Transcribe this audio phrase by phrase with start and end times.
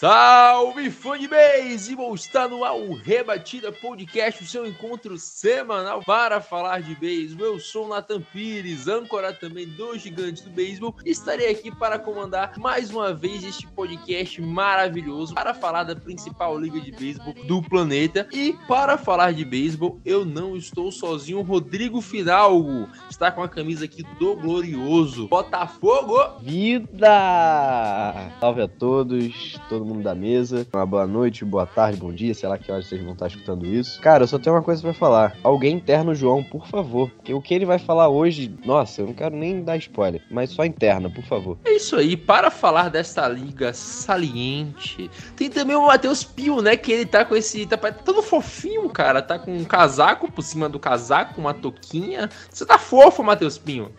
[0.00, 0.88] Salve
[1.28, 2.14] beisebol!
[2.14, 2.72] Está no ar
[3.04, 7.48] Rebatida Podcast, o seu encontro semanal para falar de beisebol.
[7.48, 10.96] Eu sou o Nathan Pires, âncora também do Gigantes do Beisebol.
[11.04, 16.80] Estarei aqui para comandar mais uma vez este podcast maravilhoso para falar da principal liga
[16.80, 18.26] de beisebol do planeta.
[18.32, 21.42] E para falar de beisebol, eu não estou sozinho.
[21.42, 26.16] Rodrigo Fidalgo está com a camisa aqui do glorioso Botafogo.
[26.40, 28.30] Vida!
[28.40, 30.66] Salve a todos, todo mundo da mesa.
[30.72, 33.66] Uma boa noite, boa tarde, bom dia, sei lá que horas vocês vão estar escutando
[33.66, 34.00] isso.
[34.00, 35.36] Cara, eu só tenho uma coisa pra falar.
[35.42, 37.10] Alguém interna o João, por favor.
[37.10, 40.50] Porque o que ele vai falar hoje, nossa, eu não quero nem dar spoiler, mas
[40.50, 41.58] só interna, por favor.
[41.64, 46.76] É isso aí, para falar desta liga saliente, tem também o Matheus Pio, né?
[46.76, 47.66] Que ele tá com esse.
[47.66, 49.22] Tá todo fofinho, cara.
[49.22, 52.28] Tá com um casaco por cima do casaco, uma touquinha.
[52.50, 53.90] Você tá fofo, Matheus Pinho.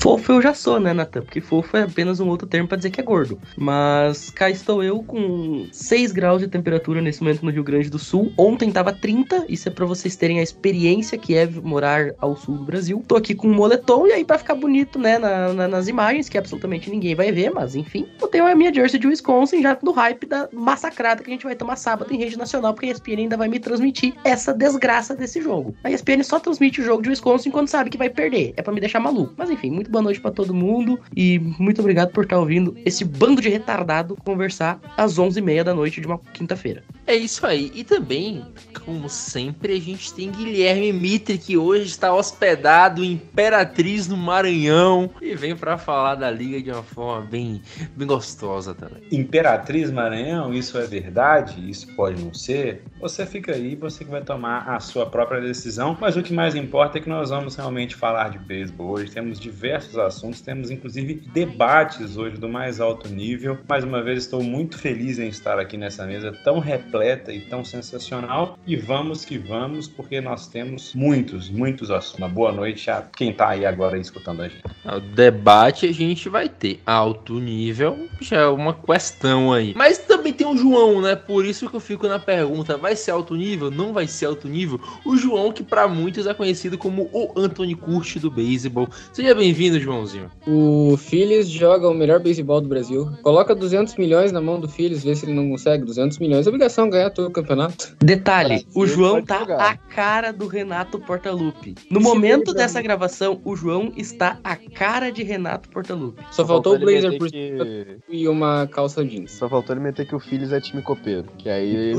[0.00, 1.20] Fofo eu já sou, né, Natan?
[1.20, 3.38] Porque fofo é apenas um outro termo pra dizer que é gordo.
[3.54, 7.98] Mas cá estou eu com 6 graus de temperatura nesse momento no Rio Grande do
[7.98, 8.32] Sul.
[8.38, 12.56] Ontem tava 30, isso é pra vocês terem a experiência que é morar ao sul
[12.56, 13.04] do Brasil.
[13.06, 16.30] Tô aqui com um moletom e aí pra ficar bonito, né, na, na, nas imagens,
[16.30, 18.08] que absolutamente ninguém vai ver, mas enfim.
[18.22, 21.44] Eu tenho a minha jersey de Wisconsin já do hype da massacrada que a gente
[21.44, 25.14] vai tomar sábado em rede nacional, porque a ESPN ainda vai me transmitir essa desgraça
[25.14, 25.74] desse jogo.
[25.84, 28.54] A ESPN só transmite o jogo de Wisconsin quando sabe que vai perder.
[28.56, 29.34] É pra me deixar maluco.
[29.36, 33.04] Mas enfim, muito boa noite para todo mundo e muito obrigado por estar ouvindo esse
[33.04, 36.82] bando de retardado conversar às 11h30 da noite de uma quinta-feira.
[37.06, 37.72] É isso aí.
[37.74, 38.44] E também,
[38.84, 45.10] como sempre, a gente tem Guilherme Mitre, que hoje está hospedado em Imperatriz, no Maranhão,
[45.20, 47.62] e vem para falar da liga de uma forma bem,
[47.96, 49.02] bem gostosa também.
[49.10, 51.68] Imperatriz Maranhão, isso é verdade?
[51.68, 52.84] Isso pode não ser?
[53.00, 56.54] Você fica aí, você que vai tomar a sua própria decisão, mas o que mais
[56.54, 59.10] importa é que nós vamos realmente falar de beisebol hoje.
[59.10, 59.59] Temos diversos
[59.98, 63.58] assuntos, temos inclusive debates hoje do mais alto nível.
[63.68, 67.64] Mais uma vez, estou muito feliz em estar aqui nessa mesa tão repleta e tão
[67.64, 68.58] sensacional.
[68.66, 72.18] E vamos que vamos, porque nós temos muitos, muitos assuntos.
[72.18, 74.62] Uma boa noite a quem está aí agora escutando a gente.
[74.84, 79.74] O debate a gente vai ter alto nível, já é uma questão aí.
[79.76, 81.14] Mas também tem o João, né?
[81.16, 83.70] Por isso que eu fico na pergunta: vai ser alto nível?
[83.70, 84.80] Não vai ser alto nível?
[85.04, 88.88] O João, que para muitos é conhecido como o Anthony Curti do beisebol.
[89.12, 90.30] Seja bem-vindo, Joãozinho.
[90.46, 93.10] O Phillies joga o melhor beisebol do Brasil.
[93.20, 95.84] Coloca 200 milhões na mão do Phillies, vê se ele não consegue.
[95.84, 96.46] 200 milhões.
[96.46, 97.96] É obrigação ganhar todo o campeonato.
[98.00, 99.60] Detalhe, o João tá jogar.
[99.60, 101.74] a cara do Renato Portaluppi.
[101.90, 106.22] No Esse momento dessa gravação, o João está a cara de Renato Portaluppi.
[106.30, 107.98] Só faltou o blazer por que...
[108.08, 109.32] e uma calça jeans.
[109.32, 111.24] Só faltou ele meter que o Phillies é time copeiro.
[111.38, 111.92] Que aí.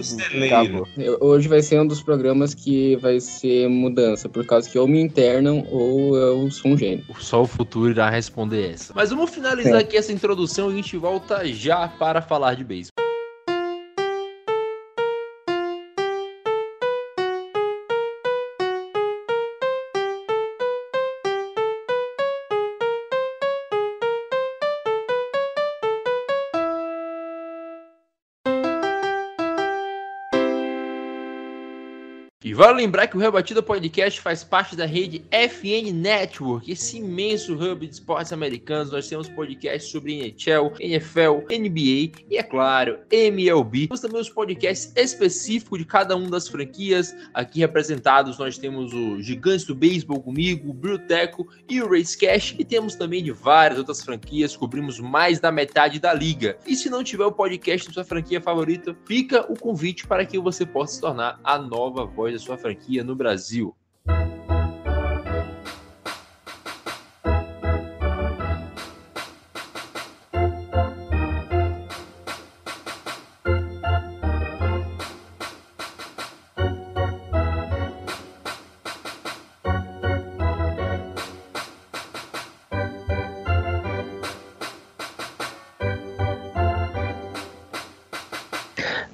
[0.45, 0.87] Acabou.
[1.19, 5.01] Hoje vai ser um dos programas que vai ser mudança, por causa que ou me
[5.01, 7.03] internam ou eu sou um gênio.
[7.19, 8.93] Só o futuro irá responder essa.
[8.95, 13.00] Mas vamos finalizar aqui essa introdução e a gente volta já para falar de beisebol.
[32.61, 37.87] Vale lembrar que o Rebatida Podcast faz parte da rede FN Network, esse imenso hub
[37.87, 38.91] de esportes americanos.
[38.91, 43.87] Nós temos podcasts sobre NHL, NFL, NBA e, é claro, MLB.
[43.87, 47.15] Temos também os podcasts específicos de cada uma das franquias.
[47.33, 52.53] Aqui representados nós temos o Gigantes do Beisebol comigo, o Bruteco e o Racecash.
[52.59, 56.59] E temos também de várias outras franquias, cobrimos mais da metade da liga.
[56.67, 60.37] E se não tiver o podcast da sua franquia favorita, fica o convite para que
[60.37, 63.73] você possa se tornar a nova voz da sua sua franquia no Brasil.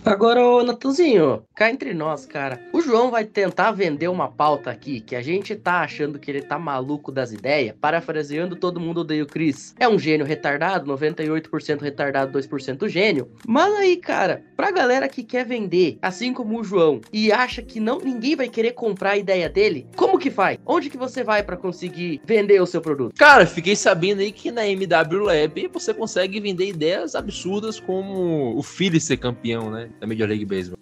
[0.04, 5.02] Agora, ô Natanzinho, cá entre nós, cara, o João vai tentar vender uma pauta aqui
[5.02, 9.24] que a gente tá achando que ele tá maluco das ideias, parafraseando todo mundo odeia
[9.24, 9.74] o Chris.
[9.80, 13.32] É um gênio retardado, 98% retardado, 2% gênio.
[13.48, 17.80] Mas aí, cara, pra galera que quer vender, assim como o João, e acha que
[17.80, 20.60] não ninguém vai querer comprar a ideia dele, como que faz?
[20.64, 23.16] Onde que você vai pra conseguir vender o seu produto?
[23.18, 28.62] Cara, fiquei sabendo aí que na MW Lab você consegue vender ideias absurdas como o
[28.62, 29.90] Phillies ser campeão, né?
[30.00, 30.78] Da Major League Baseball.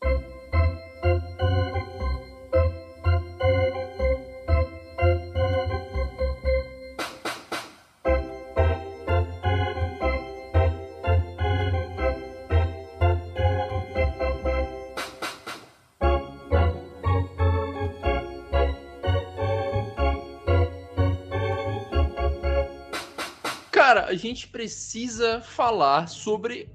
[23.85, 26.67] Cara, a gente precisa falar sobre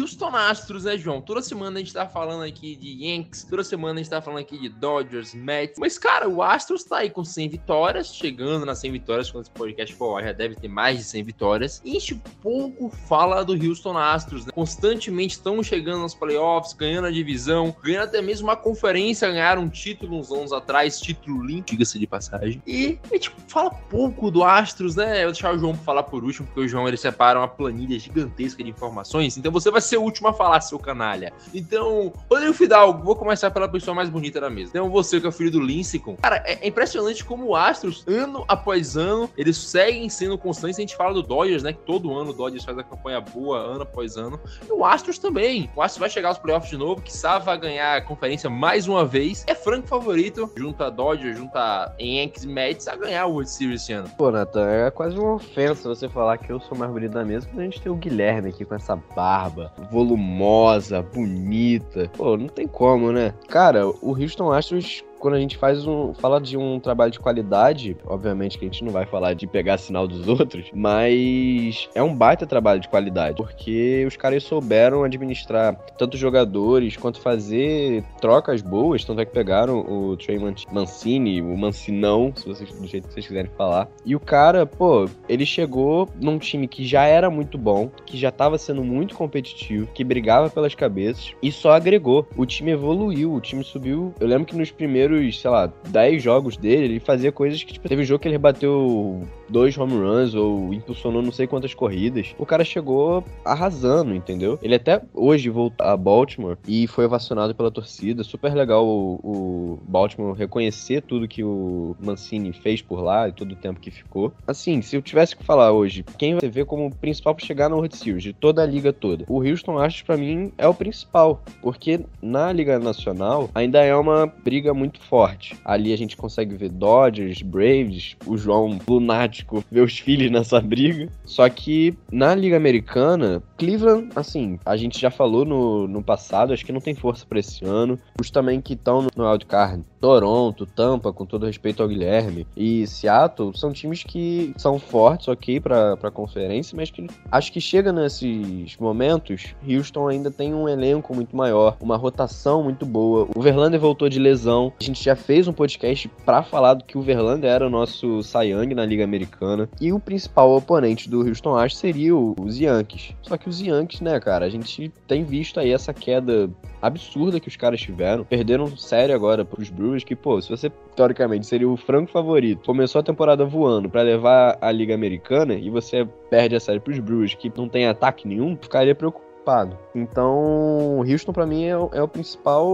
[0.00, 1.20] Houston Astros, né, João?
[1.20, 4.40] Toda semana a gente tá falando aqui de Yankees, toda semana a gente tá falando
[4.40, 5.78] aqui de Dodgers, Mets.
[5.78, 9.50] Mas, cara, o Astros tá aí com 100 vitórias, chegando nas 100 vitórias, quando esse
[9.50, 11.82] podcast for já deve ter mais de 100 vitórias.
[11.84, 14.52] E a gente pouco fala do Houston Astros, né?
[14.54, 19.68] Constantemente estão chegando nos playoffs, ganhando a divisão, ganhando até mesmo uma conferência, ganharam um
[19.68, 22.62] título uns anos atrás, título limpo, diga-se de passagem.
[22.66, 25.18] E a gente fala pouco do Astros, né?
[25.18, 27.98] Eu vou deixar o João falar por último, porque o João ele separa uma planilha
[27.98, 31.32] gigantesca de informações, então você vai ser o último a falar, seu canalha.
[31.52, 34.70] Então, Rodrigo Fidalgo, vou começar pela pessoa mais bonita da mesa.
[34.70, 36.16] Então, você que é o filho do Lincecum.
[36.16, 40.78] Cara, é, é impressionante como o Astros, ano após ano, eles seguem sendo constantes.
[40.78, 41.72] A gente fala do Dodgers, né?
[41.72, 44.40] Que todo ano o Dodgers faz a campanha boa, ano após ano.
[44.66, 45.70] E o Astros também.
[45.74, 47.12] O Astros vai chegar aos playoffs de novo, que
[47.44, 49.44] vai ganhar a conferência mais uma vez.
[49.46, 53.82] É franco favorito, junto a Dodgers, junto a Yankees Mets, a ganhar o World Series
[53.82, 54.08] esse ano.
[54.16, 57.46] Pô, Nathan, é quase uma ofensa você falar que eu sou mais bonito da mesa
[57.46, 62.10] quando a gente tem o Guilherme aqui com essa barba volumosa, bonita.
[62.16, 63.34] Pô, não tem como, né?
[63.48, 66.12] Cara, o Houston Astros quando a gente faz um.
[66.12, 69.78] fala de um trabalho de qualidade, obviamente que a gente não vai falar de pegar
[69.78, 73.36] sinal dos outros, mas é um baita trabalho de qualidade.
[73.36, 79.04] Porque os caras souberam administrar tanto jogadores quanto fazer trocas boas.
[79.04, 80.40] Tanto é que pegaram o Trey
[80.72, 83.88] Mancini, o Mancinão, se vocês, do jeito que vocês quiserem falar.
[84.04, 88.32] E o cara, pô, ele chegou num time que já era muito bom, que já
[88.32, 92.26] tava sendo muito competitivo, que brigava pelas cabeças e só agregou.
[92.36, 94.12] O time evoluiu, o time subiu.
[94.18, 97.72] Eu lembro que nos primeiros primeiros, sei lá, 10 jogos dele, ele fazia coisas que,
[97.74, 101.74] tipo, teve um jogo que ele rebateu dois home runs ou impulsionou não sei quantas
[101.74, 102.34] corridas.
[102.38, 104.58] O cara chegou arrasando, entendeu?
[104.62, 108.24] Ele até hoje voltou a Baltimore e foi ovacionado pela torcida.
[108.24, 113.52] Super legal o, o Baltimore reconhecer tudo que o Mancini fez por lá e todo
[113.52, 114.32] o tempo que ficou.
[114.46, 117.76] Assim, se eu tivesse que falar hoje, quem você vê como principal para chegar na
[117.76, 119.24] World Series de toda a liga toda?
[119.28, 124.26] O Houston Astros para mim é o principal, porque na liga nacional ainda é uma
[124.26, 125.54] briga muito forte.
[125.62, 131.08] Ali a gente consegue ver Dodgers, Braves, o João lunático ver os filhos nessa briga.
[131.24, 136.64] Só que na Liga Americana, Cleveland, assim, a gente já falou no, no passado, acho
[136.64, 137.98] que não tem força para esse ano.
[138.20, 142.86] Os também que estão no, no wildcard, Toronto, Tampa, com todo respeito ao Guilherme, e
[142.86, 147.92] Seattle, são times que são fortes, ok, pra, pra conferência, mas que acho que chega
[147.92, 153.28] nesses momentos, Houston ainda tem um elenco muito maior, uma rotação muito boa.
[153.34, 156.98] O Verlander voltou de lesão, a gente já fez um podcast para falar do que
[156.98, 159.31] o Verlander era o nosso Young na Liga Americana,
[159.80, 163.14] e o principal oponente do Houston Astros seria os Yankees.
[163.22, 167.48] Só que os Yankees, né, cara, a gente tem visto aí essa queda absurda que
[167.48, 168.24] os caras tiveram.
[168.24, 173.00] Perderam sério agora pros Brewers, que, pô, se você, teoricamente, seria o franco favorito, começou
[173.00, 177.34] a temporada voando para levar a Liga Americana e você perde a série pros Brewers,
[177.34, 179.76] que não tem ataque nenhum, ficaria preocupado.
[179.94, 182.64] Então, Houston para mim é, é, o principal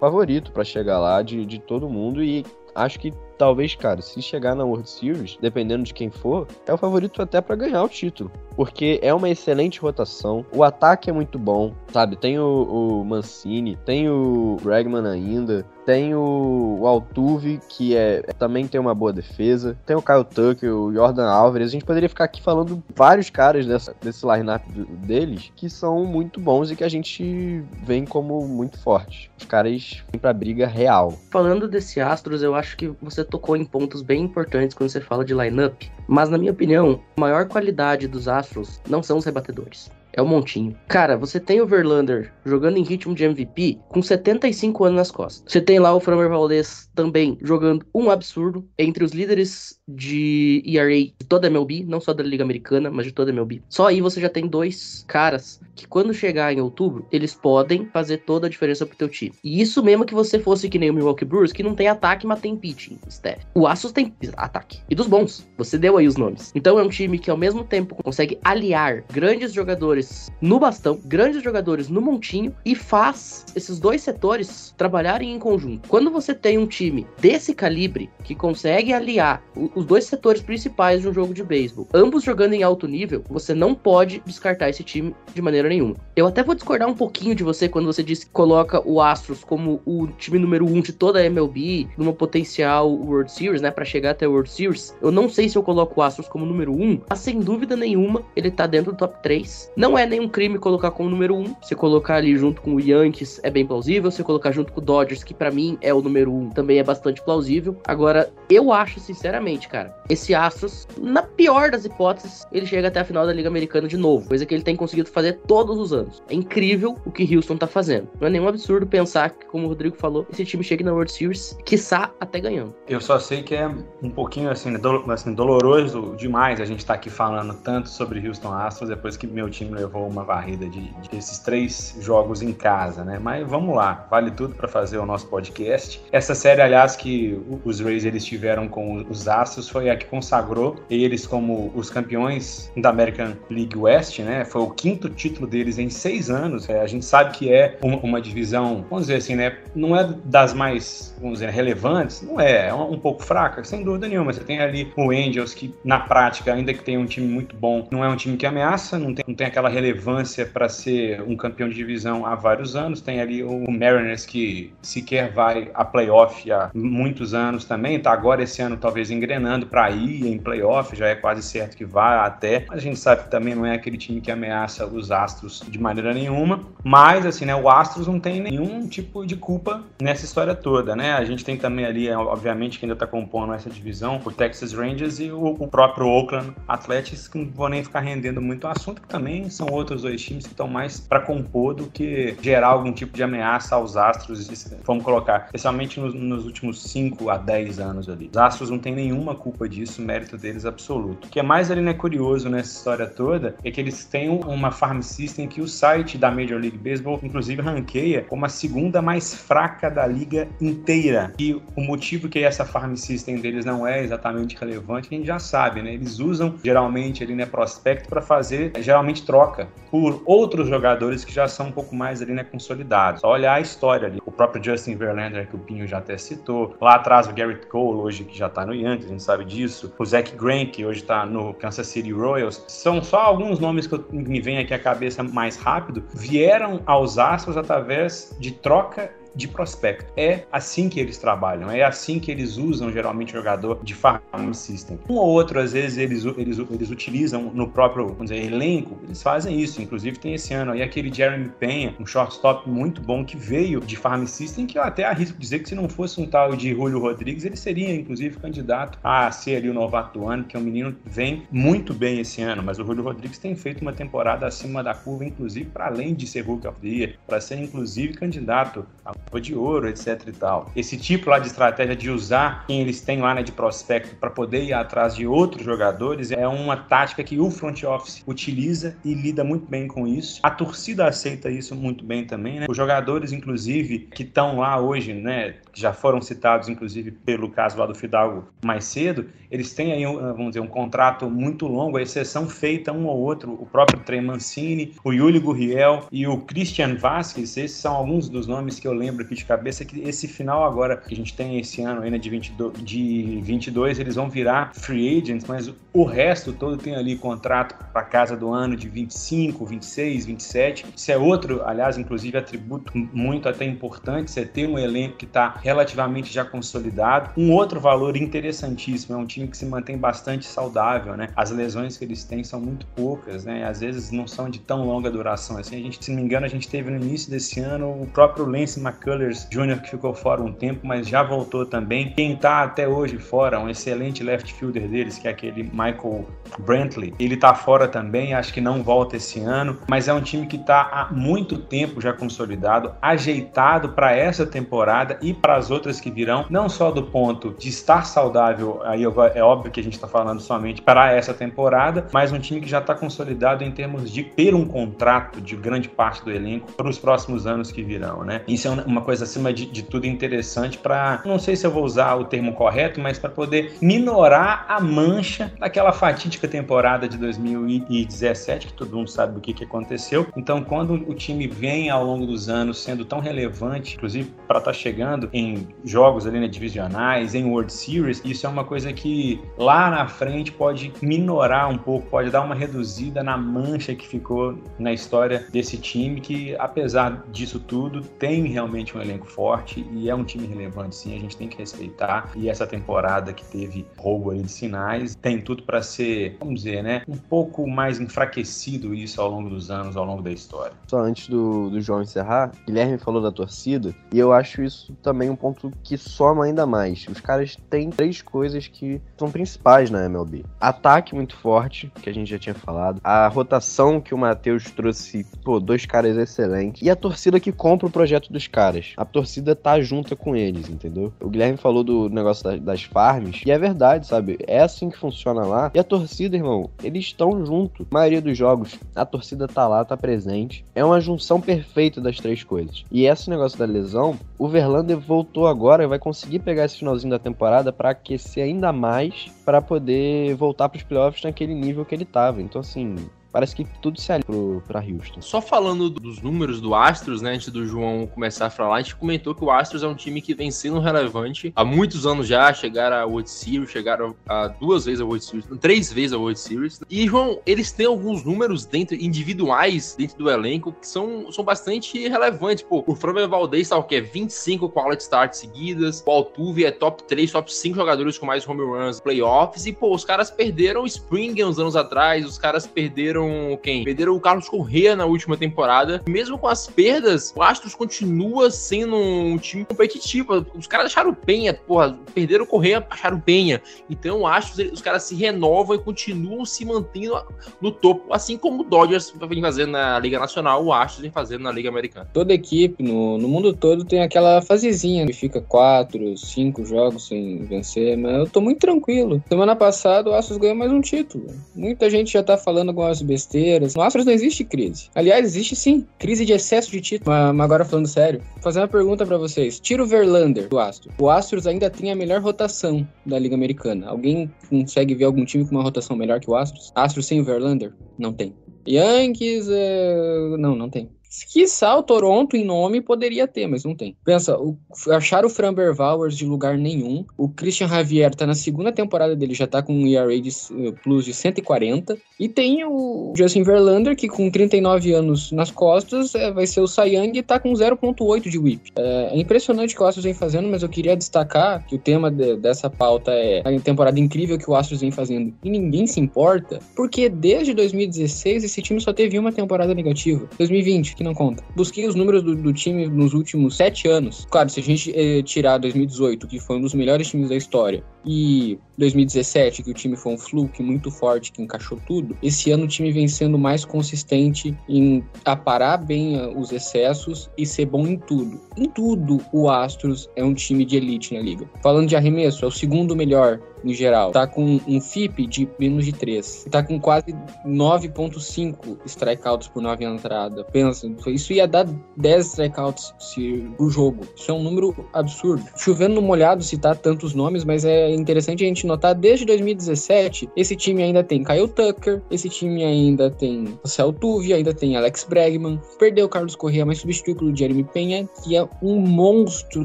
[0.00, 4.54] favorito para chegar lá de, de todo mundo e acho que talvez, cara, se chegar
[4.54, 8.30] na World Series, dependendo de quem for, é o favorito até para ganhar o título.
[8.56, 12.16] Porque é uma excelente rotação, o ataque é muito bom, sabe?
[12.16, 18.68] Tem o, o Mancini, tem o Bregman ainda, tem o, o Altuve, que é, também
[18.68, 21.70] tem uma boa defesa, tem o Kyle Tucker, o Jordan Alvarez.
[21.70, 24.62] A gente poderia ficar aqui falando vários caras dessa, desse line-up
[25.06, 29.30] deles que são muito bons e que a gente vem como muito fortes.
[29.38, 31.12] Os caras vêm pra briga real.
[31.30, 35.24] Falando desse Astros, eu acho que você tocou em pontos bem importantes quando você fala
[35.24, 39.90] de lineup, mas na minha opinião, a maior qualidade dos Astros não são os rebatedores.
[40.12, 40.76] É o montinho.
[40.88, 45.44] Cara, você tem o Verlander jogando em ritmo de MVP com 75 anos nas costas.
[45.46, 50.88] Você tem lá o Framer Valdez também jogando um absurdo entre os líderes de ERA
[50.94, 53.62] de toda a MLB, não só da Liga Americana, mas de toda a MLB.
[53.68, 58.18] Só aí você já tem dois caras que quando chegar em outubro, eles podem fazer
[58.18, 59.32] toda a diferença pro teu time.
[59.44, 62.26] E isso mesmo que você fosse que nem o Milwaukee Brewers, que não tem ataque,
[62.26, 63.44] mas tem pitching, Steph.
[63.54, 64.80] O Astros tem ataque.
[64.90, 65.46] E dos bons.
[65.56, 66.50] Você deu aí os nomes.
[66.54, 69.97] Então é um time que ao mesmo tempo consegue aliar grandes jogadores
[70.40, 75.88] no bastão, grandes jogadores no montinho e faz esses dois setores trabalharem em conjunto.
[75.88, 79.42] Quando você tem um time desse calibre que consegue aliar
[79.74, 83.54] os dois setores principais de um jogo de beisebol, ambos jogando em alto nível, você
[83.54, 85.96] não pode descartar esse time de maneira nenhuma.
[86.14, 89.44] Eu até vou discordar um pouquinho de você quando você disse que coloca o Astros
[89.44, 93.84] como o time número um de toda a MLB, numa potencial World Series, né, para
[93.84, 94.96] chegar até a World Series.
[95.00, 98.22] Eu não sei se eu coloco o Astros como número um, mas sem dúvida nenhuma
[98.36, 99.72] ele tá dentro do top 3.
[99.76, 101.54] Não é nenhum crime colocar como número um.
[101.62, 104.10] Se colocar ali junto com o Yankees é bem plausível.
[104.10, 106.84] Se colocar junto com o Dodgers, que para mim é o número um, também é
[106.84, 107.76] bastante plausível.
[107.86, 113.04] Agora, eu acho sinceramente, cara, esse Astros, na pior das hipóteses, ele chega até a
[113.04, 116.22] final da Liga Americana de novo, coisa que ele tem conseguido fazer todos os anos.
[116.28, 118.08] É incrível o que Houston tá fazendo.
[118.20, 121.12] Não é nenhum absurdo pensar que, como o Rodrigo falou, esse time chegue na World
[121.12, 122.74] Series, quiçá até ganhando.
[122.88, 123.68] Eu só sei que é
[124.02, 128.52] um pouquinho assim, do, assim doloroso demais a gente tá aqui falando tanto sobre Houston
[128.52, 133.04] Astros depois que meu time levou uma varrida de, de esses três jogos em casa,
[133.04, 133.18] né?
[133.18, 136.02] Mas vamos lá, vale tudo para fazer o nosso podcast.
[136.12, 140.76] Essa série, aliás, que os Rays eles tiveram com os Astros foi a que consagrou
[140.90, 144.44] eles como os campeões da American League West, né?
[144.44, 146.68] Foi o quinto título deles em seis anos.
[146.68, 149.58] É, a gente sabe que é uma, uma, divisão, vamos dizer assim, né?
[149.74, 153.82] Não é das mais, vamos dizer, relevantes, não é, é um, um pouco fraca, sem
[153.82, 154.32] dúvida nenhuma.
[154.32, 157.86] Você tem ali o Angels, que na prática, ainda que tenha um time muito bom,
[157.90, 161.36] não é um time que ameaça, não tem, não tem aquela relevância para ser um
[161.36, 163.00] campeão de divisão há vários anos.
[163.00, 168.42] Tem ali o Mariners, que sequer vai a playoff há muitos anos também, tá agora
[168.42, 172.66] esse ano talvez engrenando para ir em playoff, já é quase certo que vá até.
[172.70, 176.12] A gente sabe que também não é aquele time que ameaça os Astros de maneira
[176.12, 176.60] nenhuma.
[176.82, 181.12] Mas, assim, né, o Astros não tem nenhum tipo de culpa nessa história toda, né?
[181.12, 185.18] A gente tem também ali, obviamente, que ainda tá compondo essa divisão, o Texas Rangers
[185.20, 189.08] e o, o próprio Oakland Athletics, que não vou nem ficar rendendo muito assunto, que
[189.08, 193.14] também são outros dois times que estão mais para compor do que gerar algum tipo
[193.14, 194.48] de ameaça aos Astros,
[194.84, 198.28] vamos colocar, especialmente nos, nos últimos 5 a 10 anos ali.
[198.30, 201.26] Os Astros não tem nenhuma culpa disso, mérito deles absoluto.
[201.26, 204.70] O que é mais ali, né, curioso nessa história toda é que eles têm uma
[204.70, 209.34] farm system que o site da Major League Baseball, inclusive, ranqueia como a segunda mais
[209.34, 211.32] fraca da liga inteira.
[211.38, 215.38] E o motivo que essa farm system deles não é exatamente relevante, a gente já
[215.38, 215.94] sabe, né?
[215.94, 219.47] Eles usam geralmente ali, né, prospecto para fazer geralmente troca
[219.90, 223.20] por outros jogadores que já são um pouco mais ali, né, consolidados.
[223.20, 224.20] Só olhar a história ali.
[224.24, 226.76] O próprio Justin Verlander, que o Pinho já até citou.
[226.80, 229.92] Lá atrás o Garrett Cole, hoje que já tá no Yankees, a gente sabe disso.
[229.98, 232.64] O Zach Greinke, que hoje tá no Kansas City Royals.
[232.68, 236.04] São só alguns nomes que eu, me vem aqui à cabeça mais rápido.
[236.14, 240.12] Vieram aos Astros através de troca de prospecto.
[240.16, 244.52] É assim que eles trabalham, é assim que eles usam geralmente o jogador de farm
[244.52, 244.98] system.
[245.08, 249.22] Um ou outro, às vezes, eles, eles, eles utilizam no próprio vamos dizer, elenco, eles
[249.22, 249.80] fazem isso.
[249.80, 253.96] Inclusive, tem esse ano aí aquele Jeremy Penha, um shortstop muito bom que veio de
[253.96, 256.98] farm system, que eu até arrisco dizer que se não fosse um tal de Julio
[257.00, 260.62] Rodrigues, ele seria, inclusive, candidato a ser ali o novato do ano, que é um
[260.62, 264.46] menino que vem muito bem esse ano, mas o Julio Rodrigues tem feito uma temporada
[264.46, 268.14] acima da curva, inclusive, para além de ser Hulk of the Year, para ser, inclusive,
[268.14, 270.70] candidato a de ouro, etc e tal.
[270.74, 274.30] Esse tipo lá de estratégia de usar quem eles têm lá né, de prospecto para
[274.30, 279.12] poder ir atrás de outros jogadores é uma tática que o front office utiliza e
[279.12, 280.40] lida muito bem com isso.
[280.42, 282.66] A torcida aceita isso muito bem também, né?
[282.68, 287.78] Os jogadores, inclusive, que estão lá hoje, né, que já foram citados, inclusive, pelo caso
[287.78, 292.02] lá do Fidalgo mais cedo, eles têm aí, vamos dizer, um contrato muito longo, a
[292.02, 296.96] exceção feita um ou outro, o próprio Trey Mancini, o Yuli Gurriel e o Christian
[296.96, 300.28] Vasquez, esses são alguns dos nomes que eu lembro lembro aqui de cabeça que esse
[300.28, 304.28] final agora que a gente tem esse ano ainda de 22, de 22 eles vão
[304.28, 308.88] virar free agents, mas o resto todo tem ali contrato para casa do ano de
[308.88, 310.86] 25, 26, 27.
[310.94, 315.56] Isso é outro, aliás, inclusive atributo muito até importante, você ter um elenco que está
[315.62, 317.30] relativamente já consolidado.
[317.36, 321.28] Um outro valor interessantíssimo é um time que se mantém bastante saudável, né?
[321.34, 323.64] As lesões que eles têm são muito poucas, né?
[323.64, 325.76] Às vezes não são de tão longa duração assim.
[325.76, 328.44] A gente, se não me engano, a gente teve no início desse ano o próprio
[328.44, 329.80] Lance McCullers Jr.
[329.80, 332.10] que ficou fora um tempo, mas já voltou também.
[332.10, 336.26] Quem está até hoje fora, um excelente left fielder deles, que é aquele Michael
[336.58, 340.46] Brantley, ele tá fora também, acho que não volta esse ano, mas é um time
[340.46, 346.00] que tá há muito tempo já consolidado, ajeitado para essa temporada e para as outras
[346.00, 349.94] que virão, não só do ponto de estar saudável, aí é óbvio que a gente
[349.94, 354.10] está falando somente para essa temporada, mas um time que já está consolidado em termos
[354.10, 358.24] de ter um contrato de grande parte do elenco para os próximos anos que virão,
[358.24, 358.42] né?
[358.48, 361.84] Isso é uma coisa acima de, de tudo interessante para, não sei se eu vou
[361.84, 368.68] usar o termo correto, mas para poder minorar a mancha daquela fatídica temporada de 2017,
[368.68, 370.26] que todo mundo sabe do que, que aconteceu.
[370.36, 374.70] Então, quando o time vem ao longo dos anos sendo tão relevante, inclusive para estar
[374.70, 379.40] tá chegando em jogos ali, né, divisionais, em World Series, isso é uma coisa que
[379.58, 384.58] lá na frente pode minorar um pouco, pode dar uma reduzida na mancha que ficou
[384.78, 390.14] na história desse time, que apesar disso tudo, tem realmente um elenco forte e é
[390.14, 392.30] um time relevante, sim, a gente tem que respeitar.
[392.34, 396.82] E essa temporada que teve roubo ali de sinais tem tudo para ser, vamos dizer,
[396.82, 400.72] né, um pouco mais enfraquecido isso ao longo dos anos, ao longo da história.
[400.86, 405.30] Só antes do, do João encerrar, Guilherme falou da torcida, e eu acho isso também
[405.30, 407.06] um ponto que soma ainda mais.
[407.08, 412.14] Os caras têm três coisas que são principais na MLB: ataque muito forte, que a
[412.14, 416.90] gente já tinha falado, a rotação que o Matheus trouxe, pô, dois caras excelentes, e
[416.90, 418.67] a torcida que compra o projeto dos caras.
[418.96, 421.12] A torcida tá junta com eles, entendeu?
[421.20, 424.38] O Guilherme falou do negócio das, das farms, e é verdade, sabe?
[424.46, 425.70] É assim que funciona lá.
[425.74, 427.86] E a torcida, irmão, eles estão junto.
[427.90, 430.64] A maioria dos jogos, a torcida tá lá, tá presente.
[430.74, 432.84] É uma junção perfeita das três coisas.
[432.90, 437.10] E esse negócio da lesão, o Verlander voltou agora e vai conseguir pegar esse finalzinho
[437.10, 441.94] da temporada para aquecer ainda mais para poder voltar para os playoffs naquele nível que
[441.94, 442.42] ele tava.
[442.42, 442.96] Então, assim,
[443.32, 445.20] parece que tudo se alinha para Houston.
[445.20, 448.96] Só falando dos números do Astros, né, antes do João começar a falar, a gente
[448.96, 452.52] comentou que o Astros é um time que vem sendo relevante há muitos anos já,
[452.52, 456.38] chegaram a World Series, chegaram a duas vezes a World Series, três vezes a World
[456.38, 456.80] Series.
[456.88, 462.08] E, João, eles têm alguns números dentro, individuais dentro do elenco que são, são bastante
[462.08, 462.62] relevantes.
[462.62, 464.00] Pô, o Framber Valdez tá o quê?
[464.00, 468.62] 25 quality starts seguidas, o Altuve é top 3, top 5 jogadores com mais home
[468.62, 473.17] runs playoffs, e, pô, os caras perderam o Springer uns anos atrás, os caras perderam
[473.18, 473.84] perderam quem?
[473.84, 476.02] Perderam o Carlos Correa na última temporada.
[476.08, 480.46] Mesmo com as perdas, o Astros continua sendo um time competitivo.
[480.54, 483.60] Os caras acharam Penha, porra, perderam o Correa, acharam Penha.
[483.90, 487.22] Então o Astros, os caras se renovam e continuam se mantendo
[487.60, 491.42] no topo, assim como o Dodgers vem fazendo na Liga Nacional, o Astros vem fazendo
[491.42, 492.08] na Liga Americana.
[492.12, 497.44] Toda equipe no, no mundo todo tem aquela fasezinha que fica quatro, cinco jogos sem
[497.44, 499.22] vencer, mas eu tô muito tranquilo.
[499.28, 501.26] Semana passada o Astros ganhou mais um título.
[501.54, 503.74] Muita gente já tá falando algumas besteiras.
[503.74, 504.90] No Astros não existe crise.
[504.94, 507.10] Aliás, existe sim, crise de excesso de título.
[507.34, 509.58] Mas agora falando sério, vou fazer uma pergunta para vocês.
[509.58, 510.94] Tira o Verlander do Astros.
[510.98, 513.88] O Astros ainda tem a melhor rotação da Liga Americana.
[513.88, 516.70] Alguém consegue ver algum time com uma rotação melhor que o Astros?
[516.74, 517.72] Astros sem o Verlander?
[517.98, 518.34] Não tem.
[518.68, 520.36] Yankees, é...
[520.38, 520.90] não, não tem.
[521.32, 523.96] Quiçá o Toronto em nome poderia ter, mas não tem.
[524.04, 524.56] Pensa, o,
[524.90, 527.04] achar o Framber Vowers de lugar nenhum.
[527.16, 530.72] O Christian Javier tá na segunda temporada dele, já tá com um ERA de, uh,
[530.82, 531.96] plus de 140.
[532.18, 536.66] E tem o Justin Verlander, que com 39 anos nas costas, é, vai ser o
[536.84, 538.72] Young e tá com 0.8 de whip.
[538.76, 541.78] É, é, impressionante o que o Astros vem fazendo, mas eu queria destacar que o
[541.78, 545.32] tema de, dessa pauta é a temporada incrível que o Astros vem fazendo.
[545.42, 550.28] E ninguém se importa, porque desde 2016 esse time só teve uma temporada negativa.
[550.38, 551.44] 2020, que não conta.
[551.54, 554.26] Busquei os números do, do time nos últimos sete anos.
[554.28, 557.84] Claro, se a gente eh, tirar 2018, que foi um dos melhores times da história,
[558.04, 562.64] e 2017, que o time foi um fluke muito forte, que encaixou tudo, esse ano
[562.64, 567.86] o time vem sendo mais consistente em aparar bem eh, os excessos e ser bom
[567.86, 568.40] em tudo.
[568.56, 571.48] Em tudo, o Astros é um time de elite na liga.
[571.62, 575.84] Falando de arremesso, é o segundo melhor no geral, tá com um FIP de menos
[575.84, 576.46] de 3.
[576.50, 577.14] Tá com quase
[577.46, 580.44] 9.5 strikeouts por 9 entrada.
[580.44, 581.66] Pensa, isso ia dar
[581.96, 584.04] 10 strikeouts se, por jogo.
[584.16, 585.44] Isso é um número absurdo.
[585.56, 590.54] Chovendo no molhado citar tantos nomes, mas é interessante a gente notar, desde 2017, esse
[590.56, 595.60] time ainda tem Kyle Tucker, esse time ainda tem Cel Tuve, ainda tem Alex Bregman,
[595.78, 599.64] perdeu Carlos Correa, mas substituiu pelo Jeremy Penha, que é um monstro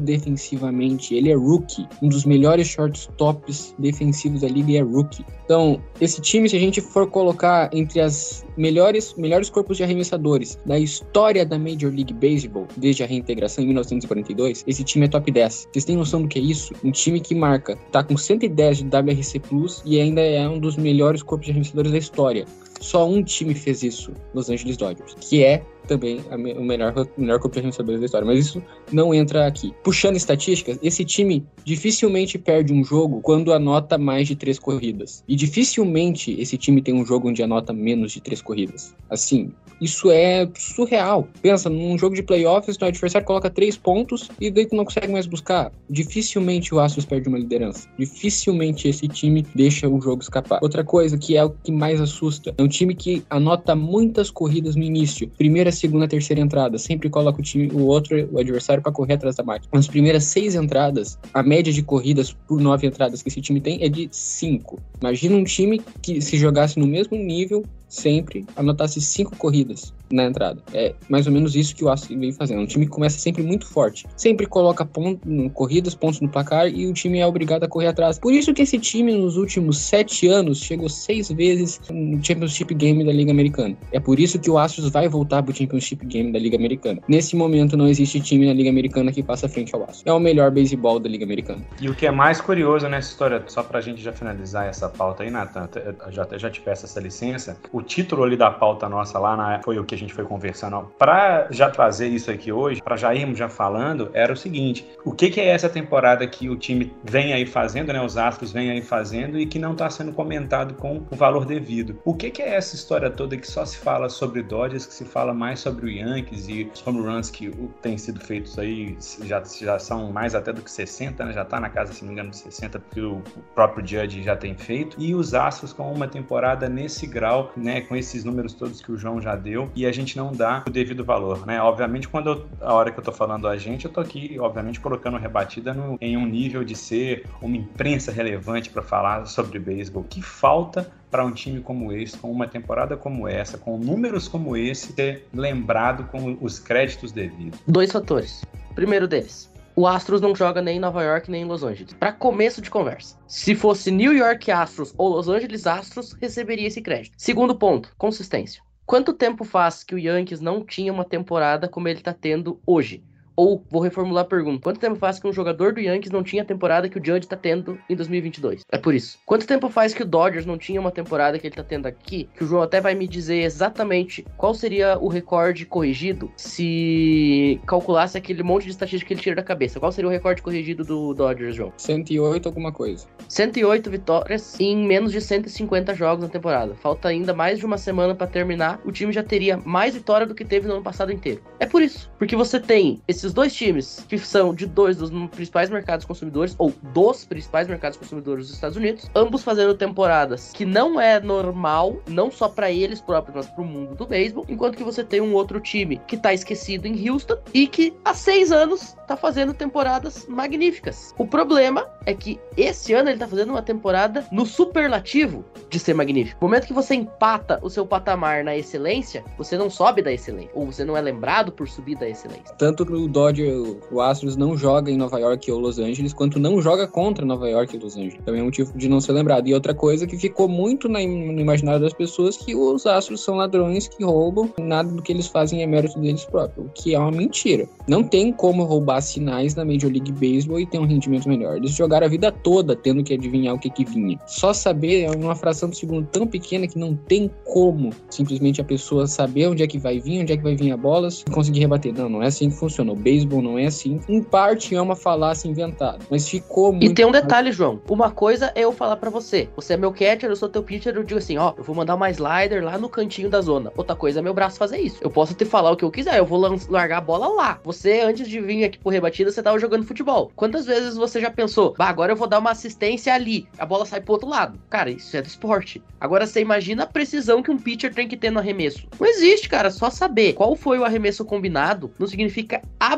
[0.00, 1.14] defensivamente.
[1.14, 5.24] Ele é rookie, um dos melhores shortstops defensivos da liga é rookie.
[5.44, 10.58] Então, esse time, se a gente for colocar entre as melhores, melhores corpos de arremessadores
[10.64, 15.30] da história da Major League Baseball, desde a reintegração em 1942, esse time é top
[15.30, 15.68] 10.
[15.70, 16.72] Vocês têm noção do que é isso?
[16.82, 20.76] Um time que marca, tá com 110 de WRC Plus e ainda é um dos
[20.76, 22.46] melhores corpos de arremessadores da história.
[22.80, 27.20] Só um time fez isso, Los Angeles Dodgers, que é também a o melhor, o
[27.20, 28.26] melhor corpo de arremessadores da história.
[28.26, 29.72] Mas isso não entra aqui.
[29.82, 35.22] Puxando estatísticas, esse time dificilmente perde um jogo quando anota mais de três corridas.
[35.26, 38.94] E dificilmente esse time tem um jogo onde anota menos de três corridas.
[39.10, 41.28] Assim, isso é surreal.
[41.42, 45.12] Pensa, num jogo de playoffs, o adversário coloca três pontos e daí tu não consegue
[45.12, 45.72] mais buscar.
[45.90, 47.88] Dificilmente o Astros perde uma liderança.
[47.98, 50.58] Dificilmente esse time deixa o jogo escapar.
[50.62, 54.76] Outra coisa que é o que mais assusta, é um time que anota muitas corridas
[54.76, 55.28] no início.
[55.36, 56.78] Primeira, segunda, terceira entrada.
[56.78, 59.68] Sempre coloca o time, o outro, o adversário, para correr atrás da máquina.
[59.72, 63.82] Nas primeiras seis entradas, a média de corridas por nove entradas que esse time tem
[63.82, 64.80] é de cinco.
[65.00, 70.62] Imagina um time que se jogasse no mesmo nível sempre anotasse cinco corridas na entrada.
[70.72, 72.60] É mais ou menos isso que o Astros vem fazendo.
[72.60, 74.06] Um time que começa sempre muito forte.
[74.16, 78.18] Sempre coloca ponto, corridas, pontos no placar e o time é obrigado a correr atrás.
[78.18, 83.04] Por isso que esse time, nos últimos sete anos, chegou seis vezes no Championship Game
[83.04, 83.76] da Liga Americana.
[83.92, 87.00] É por isso que o Astros vai voltar pro Championship Game da Liga Americana.
[87.08, 90.02] Nesse momento, não existe time na Liga Americana que faça frente ao Astros.
[90.04, 91.64] É o melhor beisebol da Liga Americana.
[91.80, 95.22] E o que é mais curioso nessa história, só pra gente já finalizar essa pauta
[95.22, 97.56] aí, Nathan, eu já, já te peço essa licença.
[97.72, 100.90] O título ali da pauta nossa lá na, foi o que a gente foi conversando.
[100.98, 105.12] Pra já trazer isso aqui hoje, pra já irmos já falando, era o seguinte: o
[105.12, 108.02] que, que é essa temporada que o time vem aí fazendo, né?
[108.02, 111.98] Os Astros vem aí fazendo e que não tá sendo comentado com o valor devido.
[112.04, 115.04] O que, que é essa história toda que só se fala sobre Dodgers, que se
[115.04, 117.50] fala mais sobre o Yankees e os home runs que
[117.82, 121.32] têm sido feitos aí já, já são mais até do que 60, né?
[121.32, 123.22] Já tá na casa, se não me engano, de 60 que o
[123.54, 124.96] próprio Judge já tem feito.
[124.98, 127.73] E os Astros com uma temporada nesse grau, né?
[127.80, 130.70] Com esses números todos que o João já deu e a gente não dá o
[130.70, 131.60] devido valor, né?
[131.60, 134.80] Obviamente, quando eu, a hora que eu tô falando a gente, eu tô aqui, obviamente,
[134.80, 140.04] colocando rebatida no, em um nível de ser uma imprensa relevante para falar sobre beisebol.
[140.04, 144.56] Que falta para um time como esse, com uma temporada como essa, com números como
[144.56, 147.60] esse, ser lembrado com os créditos devidos.
[147.68, 148.44] Dois fatores.
[148.74, 151.94] Primeiro deles, o Astros não joga nem em Nova York nem em Los Angeles.
[151.94, 153.18] Para começo de conversa.
[153.26, 157.14] Se fosse New York Astros ou Los Angeles Astros, receberia esse crédito.
[157.18, 158.62] Segundo ponto, consistência.
[158.86, 163.02] Quanto tempo faz que o Yankees não tinha uma temporada como ele tá tendo hoje?
[163.36, 166.42] Ou, vou reformular a pergunta: quanto tempo faz que um jogador do Yankees não tinha
[166.42, 168.62] a temporada que o Judge tá tendo em 2022?
[168.70, 169.18] É por isso.
[169.26, 172.28] Quanto tempo faz que o Dodgers não tinha uma temporada que ele tá tendo aqui?
[172.36, 178.16] Que o João até vai me dizer exatamente qual seria o recorde corrigido se calculasse
[178.16, 179.80] aquele monte de estatística que ele tira da cabeça.
[179.80, 181.72] Qual seria o recorde corrigido do Dodgers, João?
[181.76, 183.06] 108 alguma coisa.
[183.28, 186.74] 108 vitórias em menos de 150 jogos na temporada.
[186.74, 188.80] Falta ainda mais de uma semana para terminar.
[188.84, 191.42] O time já teria mais vitória do que teve no ano passado inteiro.
[191.58, 195.70] É por isso, porque você tem esses dois times que são de dois dos principais
[195.70, 201.00] mercados consumidores ou dos principais mercados consumidores dos Estados Unidos, ambos fazendo temporadas que não
[201.00, 204.84] é normal, não só para eles próprios, mas para o mundo do beisebol, enquanto que
[204.84, 208.94] você tem um outro time que tá esquecido em Houston e que há seis anos
[209.06, 211.14] tá fazendo temporadas magníficas.
[211.18, 215.94] O problema é que esse ano ele tá fazendo uma temporada no superlativo de ser
[215.94, 216.38] magnífico.
[216.40, 220.50] No momento que você empata o seu patamar na excelência, você não sobe da excelência,
[220.54, 222.54] ou você não é lembrado por subir da excelência.
[222.56, 226.40] Tanto que o Dodger, o Astros não joga em Nova York ou Los Angeles, quanto
[226.40, 228.18] não joga contra Nova York e Los Angeles.
[228.24, 229.46] Também é um motivo de não ser lembrado.
[229.46, 233.36] E outra coisa que ficou muito na, no imaginário das pessoas que os Astros são
[233.36, 236.98] ladrões que roubam, nada do que eles fazem é mérito deles próprios, o que é
[236.98, 237.68] uma mentira.
[237.86, 241.56] Não tem como roubar sinais na Major League Baseball e ter um rendimento melhor.
[241.56, 244.18] Eles jogaram a vida toda tendo que adivinhar o que que vinha.
[244.26, 248.64] Só saber é uma fração do segundo tão pequena que não tem como simplesmente a
[248.64, 251.30] pessoa saber onde é que vai vir, onde é que vai vir a bola e
[251.30, 251.94] conseguir rebater.
[251.94, 253.03] Não, não é assim que funciona.
[253.04, 254.00] Beisebol não é assim.
[254.08, 256.90] Em parte é uma falácia inventada, mas ficou muito.
[256.90, 257.78] E tem um detalhe, João.
[257.86, 260.96] Uma coisa é eu falar para você: você é meu catcher, eu sou teu pitcher,
[260.96, 263.70] eu digo assim, ó, eu vou mandar uma slider lá no cantinho da zona.
[263.76, 264.98] Outra coisa é meu braço fazer isso.
[265.02, 266.40] Eu posso te falar o que eu quiser, eu vou
[266.70, 267.60] largar a bola lá.
[267.62, 270.32] Você, antes de vir aqui por rebatida, você tava jogando futebol.
[270.34, 273.46] Quantas vezes você já pensou, Ah, agora eu vou dar uma assistência ali.
[273.58, 274.58] A bola sai pro outro lado.
[274.70, 275.82] Cara, isso é do esporte.
[276.00, 278.88] Agora você imagina a precisão que um pitcher tem que ter no arremesso.
[278.98, 279.70] Não existe, cara.
[279.70, 282.93] Só saber qual foi o arremesso combinado não significa absolutamente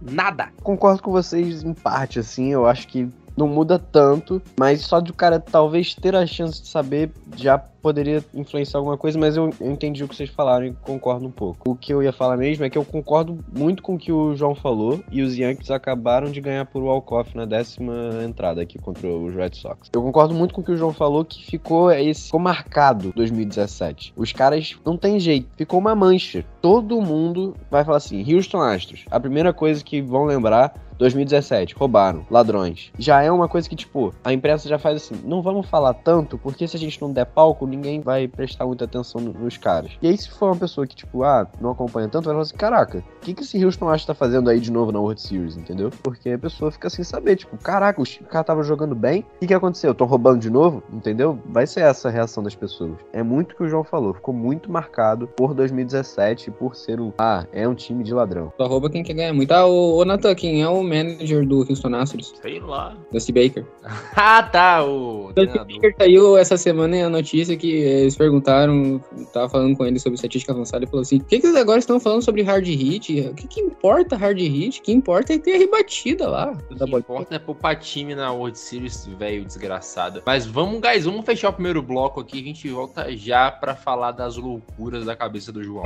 [0.00, 0.48] nada.
[0.62, 2.52] Concordo com vocês em parte, assim.
[2.52, 6.60] Eu acho que não muda tanto, mas só de o cara talvez ter a chance
[6.60, 10.66] de saber já poderia influenciar alguma coisa, mas eu, eu entendi o que vocês falaram
[10.66, 11.70] e concordo um pouco.
[11.70, 14.34] O que eu ia falar mesmo é que eu concordo muito com o que o
[14.34, 19.08] João falou e os Yankees acabaram de ganhar por walk-off na décima entrada aqui contra
[19.08, 19.88] os Red Sox.
[19.92, 24.12] Eu concordo muito com o que o João falou que ficou esse ficou marcado 2017.
[24.16, 26.44] Os caras não tem jeito, ficou uma mancha.
[26.60, 29.04] Todo mundo vai falar assim, Houston Astros.
[29.10, 32.92] A primeira coisa que vão lembrar 2017, roubaram, ladrões.
[32.98, 36.36] Já é uma coisa que, tipo, a imprensa já faz assim, não vamos falar tanto,
[36.36, 39.92] porque se a gente não der palco, ninguém vai prestar muita atenção no- nos caras.
[40.02, 42.56] E aí, se for uma pessoa que, tipo, ah, não acompanha tanto, vai falar assim,
[42.56, 45.56] caraca, o que, que esse Houston Astros tá fazendo aí de novo na World Series,
[45.56, 45.90] entendeu?
[46.02, 49.46] Porque a pessoa fica sem saber, tipo, caraca, os caras estavam jogando bem, o que,
[49.46, 49.92] que aconteceu?
[49.92, 50.82] Estão roubando de novo?
[50.92, 51.38] Entendeu?
[51.46, 52.92] Vai ser essa a reação das pessoas.
[53.12, 57.12] É muito o que o João falou, ficou muito marcado por 2017, por ser um,
[57.18, 58.52] ah, é um time de ladrão.
[58.56, 59.52] Só rouba quem quer ganhar muito.
[59.52, 62.32] Ah, ô, ô Nathan, quem é o manager do Houston Astros?
[62.40, 62.96] Sei lá.
[63.12, 63.64] Dusty Baker.
[64.16, 65.58] Ah, tá, o Dusty.
[65.58, 69.00] Baker saiu essa semana em a notícia que eles perguntaram,
[69.32, 71.78] tava falando com ele sobre estatística avançada e falou assim: o que, que eles agora
[71.78, 73.20] estão falando sobre hard hit?
[73.20, 74.80] O que, que importa hard hit?
[74.80, 76.52] O que importa é ter rebatida lá.
[76.70, 80.22] O que importa é poupar time na World Series, velho desgraçado.
[80.24, 82.40] Mas vamos, guys, vamos fechar o primeiro bloco aqui.
[82.40, 85.84] A gente volta já pra falar das loucuras da cabeça do João.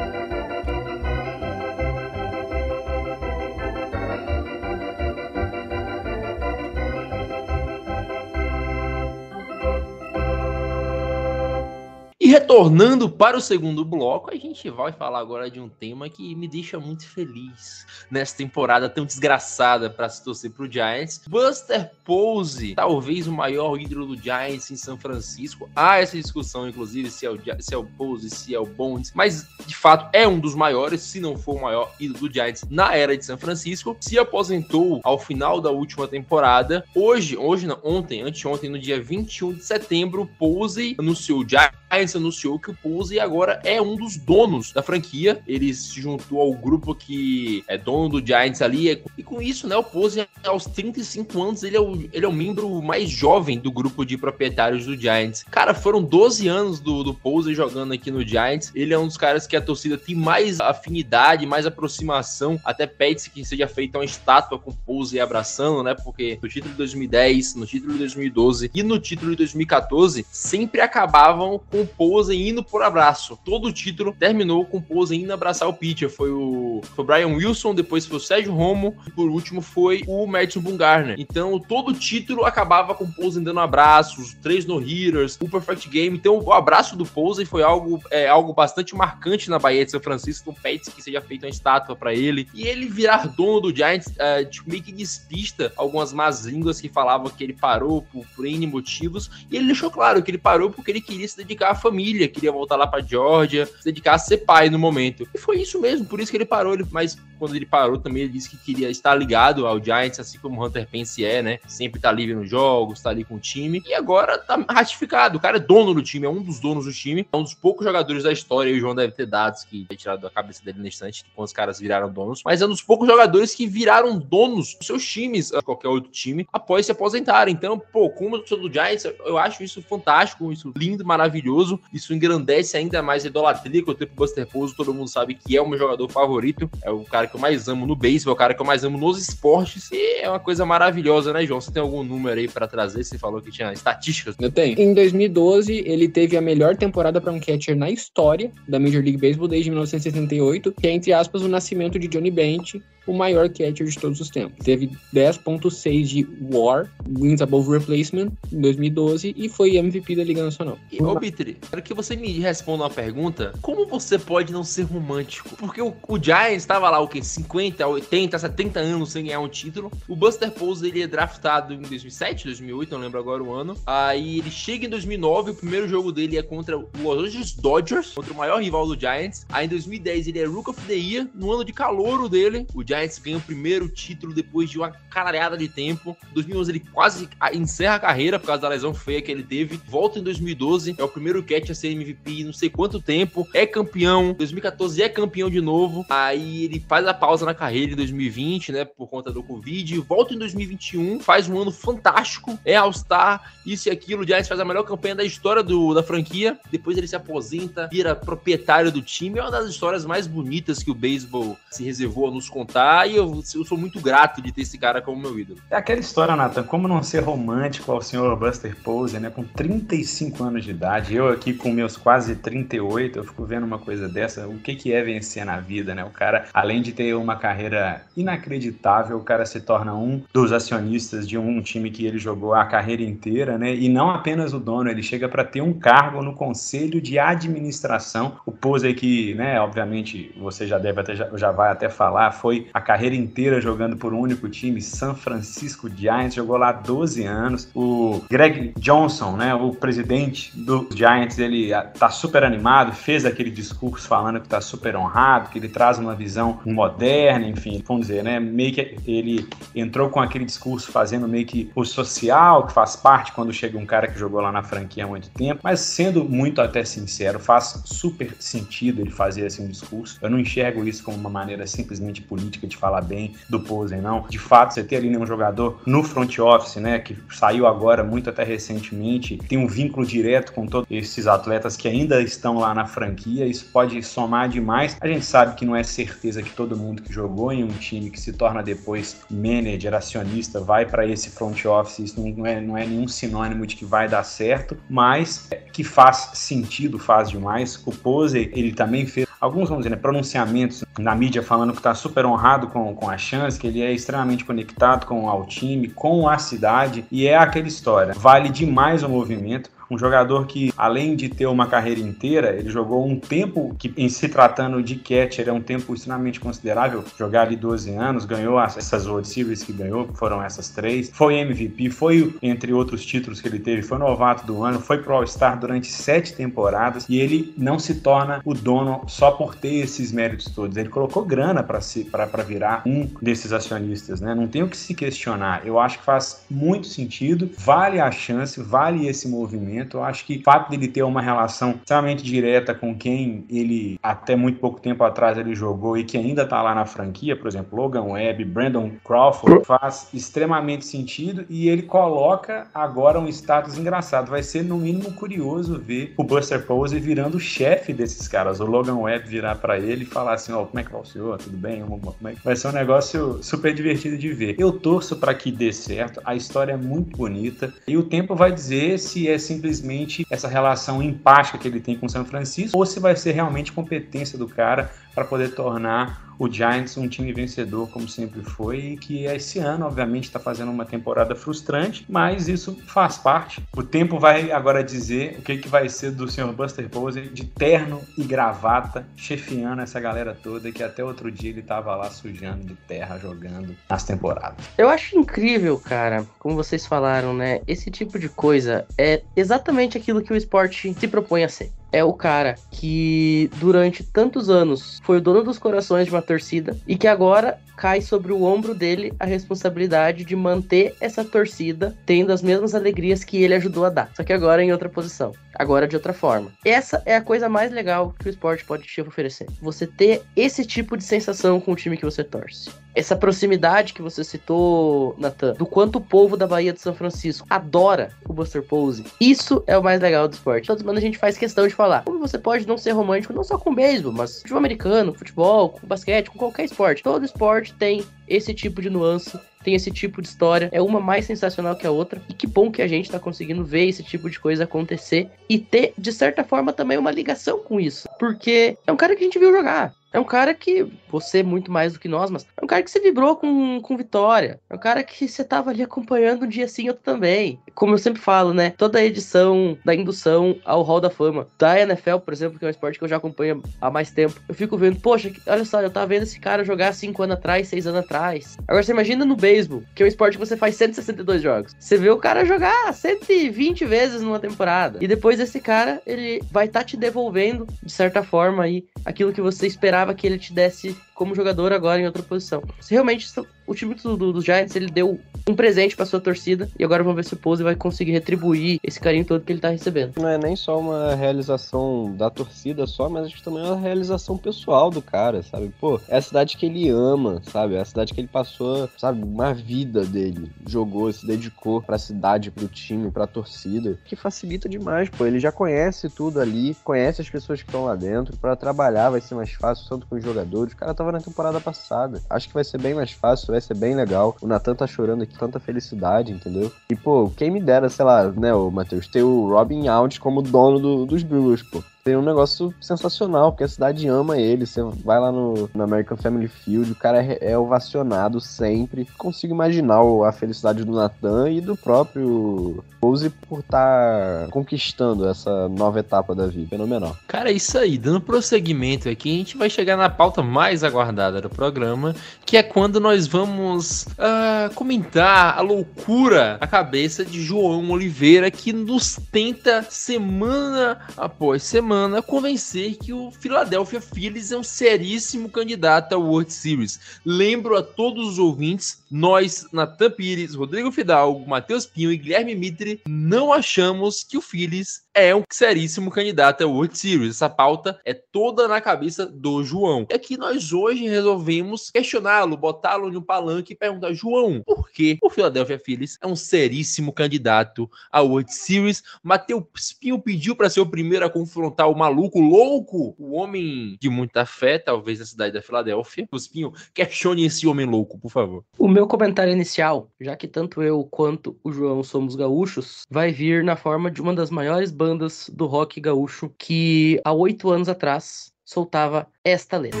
[12.50, 16.48] Retornando para o segundo bloco, a gente vai falar agora de um tema que me
[16.48, 21.22] deixa muito feliz nessa temporada tão desgraçada para se torcer pro Giants.
[21.28, 25.70] Buster Posey, talvez o maior ídolo do Giants em São Francisco.
[25.76, 29.12] Há essa discussão, inclusive, se é o, se é o Posey, se é o Bonds,
[29.14, 32.64] mas de fato é um dos maiores, se não for o maior ídolo do Giants
[32.68, 33.96] na era de São Francisco.
[34.00, 36.84] Se aposentou ao final da última temporada.
[36.96, 42.16] Hoje, hoje não, ontem, anteontem, no dia 21 de setembro, o Posey anunciou, o Giants
[42.16, 45.40] anunciou que o Posey agora é um dos donos da franquia.
[45.46, 49.02] Ele se juntou ao grupo que é dono do Giants ali.
[49.16, 52.32] E com isso, né, o Posey, aos 35 anos, ele é o, ele é o
[52.32, 55.44] membro mais jovem do grupo de proprietários do Giants.
[55.50, 58.72] Cara, foram 12 anos do, do Posey jogando aqui no Giants.
[58.74, 62.58] Ele é um dos caras que a torcida tem mais afinidade, mais aproximação.
[62.64, 65.94] Até pede-se que seja feita uma estátua com o Posey abraçando, né?
[65.94, 70.80] Porque no título de 2010, no título de 2012 e no título de 2014, sempre
[70.80, 73.38] acabavam com o Posey indo por abraço.
[73.44, 76.10] Todo o título terminou com o Posey indo abraçar o pitcher.
[76.10, 80.02] Foi o, foi o Brian Wilson, depois foi o Sérgio Romo e por último foi
[80.06, 81.16] o Madison Bumgarner.
[81.18, 86.16] Então todo o título acabava com o Posey dando abraços, três no-hitters, o perfect game.
[86.16, 90.00] Então o abraço do Posey foi algo, é, algo bastante marcante na Bahia de São
[90.00, 90.50] Francisco.
[90.50, 92.48] Então pede que seja feita uma estátua para ele.
[92.54, 96.88] E ele virar dono do Giants, é, tipo, meio que despista algumas más línguas que
[96.88, 99.30] falavam que ele parou por, por N motivos.
[99.50, 102.52] E ele deixou claro que ele parou porque ele queria se dedicar à família, queria
[102.52, 105.28] voltar lá pra Georgia, se dedicar a ser pai no momento.
[105.34, 106.74] E foi isso mesmo, por isso que ele parou.
[106.74, 110.38] Ele, mas quando ele parou também, ele disse que queria estar ligado ao Giants, assim
[110.38, 111.58] como o Hunter Pence é, né?
[111.66, 113.82] Sempre tá livre nos jogos, tá ali com o time.
[113.86, 115.38] E agora tá ratificado.
[115.38, 117.26] O cara é dono do time, é um dos donos do time.
[117.32, 118.70] É um dos poucos jogadores da história.
[118.70, 121.46] E o João deve ter dados que é tirado da cabeça dele na instante, quando
[121.46, 122.42] os caras viraram donos.
[122.44, 126.46] Mas é um dos poucos jogadores que viraram donos dos seus times, qualquer outro time,
[126.52, 127.54] após se aposentarem.
[127.54, 131.80] Então, pô, como eu sou do Giants, eu acho isso fantástico, isso lindo, maravilhoso.
[131.92, 134.76] Isso engrandece ainda mais a idolatria que eu tenho pro Buster Posey.
[134.76, 136.70] Todo mundo sabe que é o meu jogador favorito.
[136.82, 138.84] É o cara que eu mais amo no beisebol, é o cara que eu mais
[138.84, 139.90] amo nos esportes.
[139.92, 141.60] E é uma coisa maravilhosa, né, João?
[141.60, 143.04] Você tem algum número aí pra trazer?
[143.04, 144.36] Você falou que tinha estatísticas.
[144.38, 144.78] Eu tenho.
[144.78, 149.18] Em 2012, ele teve a melhor temporada para um catcher na história da Major League
[149.18, 153.86] Baseball desde 1978, que é, entre aspas, o nascimento de Johnny Bench, o maior catcher
[153.86, 154.64] de todos os tempos.
[154.64, 160.78] Teve 10.6 de WAR, Wins Above Replacement, em 2012, e foi MVP da Liga Nacional.
[161.00, 163.52] Ô, Bitri, quero que você me responda uma pergunta.
[163.60, 165.56] Como você pode não ser romântico?
[165.56, 167.20] Porque o, o Giants tava lá, o quê?
[167.20, 169.90] 50, 80, 70 anos sem ganhar um título.
[170.08, 173.76] O Buster Posey, ele é draftado em 2007, 2008, não lembro agora o ano.
[173.84, 178.12] Aí ele chega em 2009, o primeiro jogo dele é contra o Los Angeles Dodgers,
[178.12, 179.44] contra o maior rival do Giants.
[179.48, 182.66] Aí em 2010 ele é Rook of the Year, no ano de calouro dele.
[182.72, 186.16] O Giants Giants ganha o primeiro título depois de uma caralhada de tempo.
[186.30, 189.80] Em 2011 ele quase encerra a carreira por causa da lesão feia que ele teve.
[189.88, 193.48] Volta em 2012, é o primeiro catch a ser MVP não sei quanto tempo.
[193.54, 194.34] É campeão.
[194.34, 196.04] 2014 é campeão de novo.
[196.08, 199.98] Aí ele faz a pausa na carreira em 2020, né, por conta do Covid.
[200.00, 202.58] Volta em 2021, faz um ano fantástico.
[202.64, 204.22] É All-Star, isso e aquilo.
[204.22, 206.58] O Giants faz a melhor campanha da história do, da franquia.
[206.70, 209.38] Depois ele se aposenta, vira proprietário do time.
[209.38, 212.79] É uma das histórias mais bonitas que o beisebol se reservou a nos contar.
[213.06, 215.60] E eu, eu sou muito grato de ter esse cara como meu ídolo.
[215.70, 219.30] É aquela história, Nathan, como não ser romântico ao senhor Buster Posey, né?
[219.30, 223.78] Com 35 anos de idade, eu aqui com meus quase 38, eu fico vendo uma
[223.78, 224.46] coisa dessa.
[224.48, 226.04] O que, que é vencer na vida, né?
[226.04, 231.28] O cara, além de ter uma carreira inacreditável, o cara se torna um dos acionistas
[231.28, 233.74] de um time que ele jogou a carreira inteira, né?
[233.74, 238.36] E não apenas o dono, ele chega para ter um cargo no conselho de administração.
[238.46, 242.68] O Posey que, né, obviamente, você já deve até já, já vai até falar, foi
[242.72, 247.68] a carreira inteira jogando por um único time, San Francisco Giants, jogou lá 12 anos.
[247.74, 253.50] O Greg Johnson, né, o presidente do Giants, ele ah, tá super animado, fez aquele
[253.50, 258.22] discurso falando que tá super honrado, que ele traz uma visão moderna, enfim, vamos dizer,
[258.22, 262.96] né, meio que ele entrou com aquele discurso fazendo meio que o social, que faz
[262.96, 266.24] parte quando chega um cara que jogou lá na franquia há muito tempo, mas sendo
[266.24, 270.18] muito até sincero, faz super sentido ele fazer assim um discurso.
[270.20, 274.26] Eu não enxergo isso como uma maneira simplesmente política de falar bem do Posen, não.
[274.28, 278.30] De fato, você ter ali um jogador no front office, né, que saiu agora muito
[278.30, 282.86] até recentemente, tem um vínculo direto com todos esses atletas que ainda estão lá na
[282.86, 284.96] franquia, isso pode somar demais.
[285.00, 288.10] A gente sabe que não é certeza que todo mundo que jogou em um time
[288.10, 292.76] que se torna depois manager, acionista, vai para esse front office, isso não é, não
[292.76, 297.80] é nenhum sinônimo de que vai dar certo, mas que faz sentido, faz demais.
[297.86, 301.94] O Pose, ele também fez alguns, vamos dizer, né, pronunciamentos na mídia falando que está
[301.94, 306.28] super honrado com, com a chance, que ele é extremamente conectado com o time, com
[306.28, 308.12] a cidade, e é aquela história.
[308.12, 313.04] Vale demais o movimento um jogador que, além de ter uma carreira inteira, ele jogou
[313.06, 317.04] um tempo que, em se tratando de catcher, é um tempo extremamente considerável.
[317.18, 321.10] Jogar ali 12 anos, ganhou essas World Series que ganhou, foram essas três.
[321.12, 325.14] Foi MVP, foi, entre outros títulos que ele teve, foi novato do ano, foi pro
[325.14, 330.12] All-Star durante sete temporadas e ele não se torna o dono só por ter esses
[330.12, 330.76] méritos todos.
[330.76, 334.34] Ele colocou grana para si, para virar um desses acionistas, né?
[334.34, 335.66] Não tem o que se questionar.
[335.66, 340.38] Eu acho que faz muito sentido, vale a chance, vale esse movimento eu acho que
[340.38, 345.02] o fato dele ter uma relação extremamente direta com quem ele até muito pouco tempo
[345.04, 348.92] atrás ele jogou e que ainda tá lá na franquia, por exemplo, Logan Webb, Brandon
[349.04, 354.30] Crawford, faz extremamente sentido e ele coloca agora um status engraçado.
[354.30, 358.60] Vai ser no mínimo curioso ver o Buster Posey virando o chefe desses caras.
[358.60, 361.00] O Logan Webb virar para ele e falar assim: Ó, oh, como é que vai
[361.00, 361.38] o senhor?
[361.38, 361.80] Tudo bem?
[361.80, 364.56] É vai ser um negócio super divertido de ver.
[364.58, 366.20] Eu torço para que dê certo.
[366.24, 370.48] A história é muito bonita e o tempo vai dizer se é simplesmente simplesmente essa
[370.48, 374.48] relação empática que ele tem com São Francisco, ou se vai ser realmente competência do
[374.48, 379.58] cara para poder tornar o Giants um time vencedor, como sempre foi, e que esse
[379.58, 383.62] ano, obviamente, está fazendo uma temporada frustrante, mas isso faz parte.
[383.76, 386.50] O tempo vai agora dizer o que, que vai ser do Sr.
[386.54, 391.60] Buster Posey de terno e gravata, chefiando essa galera toda, que até outro dia ele
[391.60, 394.64] estava lá sujando de terra, jogando nas temporadas.
[394.78, 397.60] Eu acho incrível, cara, como vocês falaram, né?
[397.66, 402.04] Esse tipo de coisa é exatamente aquilo que o esporte se propõe a ser é
[402.04, 406.96] o cara que durante tantos anos foi o dono dos corações de uma torcida e
[406.96, 412.42] que agora cai sobre o ombro dele a responsabilidade de manter essa torcida tendo as
[412.42, 415.96] mesmas alegrias que ele ajudou a dar, só que agora em outra posição, agora de
[415.96, 416.52] outra forma.
[416.62, 419.46] Essa é a coisa mais legal que o esporte pode te oferecer.
[419.62, 422.70] Você ter esse tipo de sensação com o time que você torce.
[422.94, 427.46] Essa proximidade que você citou, Nathan, do quanto o povo da Bahia de São Francisco
[427.48, 429.04] adora o Buster Pose.
[429.20, 430.66] Isso é o mais legal do esporte.
[430.66, 433.44] Toda semana a gente faz questão de falar como você pode não ser romântico, não
[433.44, 437.02] só com beisebol, mas futebol americano, futebol, com basquete, com qualquer esporte.
[437.02, 441.26] Todo esporte tem esse tipo de nuance tem esse tipo de história, é uma mais
[441.26, 442.20] sensacional que a outra.
[442.28, 445.58] E que bom que a gente tá conseguindo ver esse tipo de coisa acontecer e
[445.58, 448.08] ter, de certa forma, também uma ligação com isso.
[448.18, 449.94] Porque é um cara que a gente viu jogar.
[450.12, 452.90] É um cara que, você muito mais do que nós, mas é um cara que
[452.90, 454.60] você vibrou com, com vitória.
[454.68, 457.60] É um cara que você tava ali acompanhando um dia sim, outro também.
[457.74, 458.70] Como eu sempre falo, né?
[458.76, 462.68] Toda a edição da indução ao Hall da Fama da NFL, por exemplo, que é
[462.68, 465.80] um esporte que eu já acompanho há mais tempo, eu fico vendo, poxa, olha só,
[465.80, 468.58] eu tava vendo esse cara jogar 5 anos atrás, 6 anos atrás.
[468.66, 471.74] Agora você imagina no beisebol, que é um esporte que você faz 162 jogos.
[471.78, 474.98] Você vê o cara jogar 120 vezes numa temporada.
[475.00, 479.32] E depois esse cara, ele vai estar tá te devolvendo, de certa forma, aí, aquilo
[479.32, 482.62] que você esperava esperava que ele te desse como jogador agora em outra posição.
[482.80, 483.26] Se realmente
[483.66, 485.18] o time do, do, do Giants ele deu
[485.48, 488.78] um presente para sua torcida e agora vamos ver se o Pose vai conseguir retribuir
[488.82, 490.12] esse carinho todo que ele tá recebendo.
[490.16, 493.80] Não é nem só uma realização da torcida só, mas acho que também é uma
[493.80, 495.72] realização pessoal do cara, sabe?
[495.80, 497.74] Pô, é a cidade que ele ama, sabe?
[497.74, 500.50] É a cidade que ele passou, sabe, uma vida dele.
[500.66, 505.26] Jogou, se dedicou pra cidade, pro time, pra torcida, que facilita demais, pô.
[505.26, 509.20] Ele já conhece tudo ali, conhece as pessoas que estão lá dentro, para trabalhar vai
[509.20, 510.72] ser mais fácil, tanto com os jogadores.
[510.72, 512.20] O cara tava na temporada passada.
[512.28, 514.34] Acho que vai ser bem mais fácil, vai ser bem legal.
[514.40, 516.72] O Natan tá chorando aqui, tanta felicidade, entendeu?
[516.88, 520.42] E, pô, quem me dera, sei lá, né, o Matheus, ter o Robin Out como
[520.42, 521.82] dono do, dos Brewers, pô.
[522.02, 524.66] Tem um negócio sensacional, porque a cidade ama ele.
[524.66, 529.06] Você vai lá no, no American Family Field, o cara é, é ovacionado sempre.
[529.18, 535.68] Consigo imaginar a felicidade do Nathan e do próprio Pose por estar tá conquistando essa
[535.68, 536.68] nova etapa da vida.
[536.68, 537.16] Fenomenal.
[537.26, 537.96] Cara, é isso aí.
[537.96, 542.62] Dando prosseguimento aqui, a gente vai chegar na pauta mais aguardada do programa, que é
[542.62, 549.82] quando nós vamos uh, comentar a loucura a cabeça de João Oliveira, que nos tenta
[549.82, 556.50] semana após semana semana convencer que o Philadelphia Phillies é um seríssimo candidato ao World
[556.50, 556.98] Series.
[557.24, 563.00] Lembro a todos os ouvintes, nós, Natan Pires, Rodrigo Fidalgo, Matheus Pinho e Guilherme Mitre,
[563.08, 567.36] não achamos que o Phillies é um seríssimo candidato ao World Series.
[567.36, 570.06] Essa pauta é toda na cabeça do João.
[570.10, 575.30] E aqui nós hoje resolvemos questioná-lo, botá-lo no palanque e perguntar: João, por que o
[575.30, 579.02] Philadelphia Phillies é um seríssimo candidato ao World Series?
[579.22, 579.64] Matheus
[580.00, 584.46] Pinho pediu para ser o primeiro a confrontar o maluco louco, o homem de muita
[584.46, 586.28] fé, talvez na cidade da Filadélfia.
[586.52, 588.64] Pinho, questione esse homem louco, por favor.
[588.78, 593.62] O meu comentário inicial, já que tanto eu quanto o João somos gaúchos, vai vir
[593.62, 598.52] na forma de uma das maiores bandas do rock gaúcho que há oito anos atrás
[598.64, 600.00] soltava esta letra.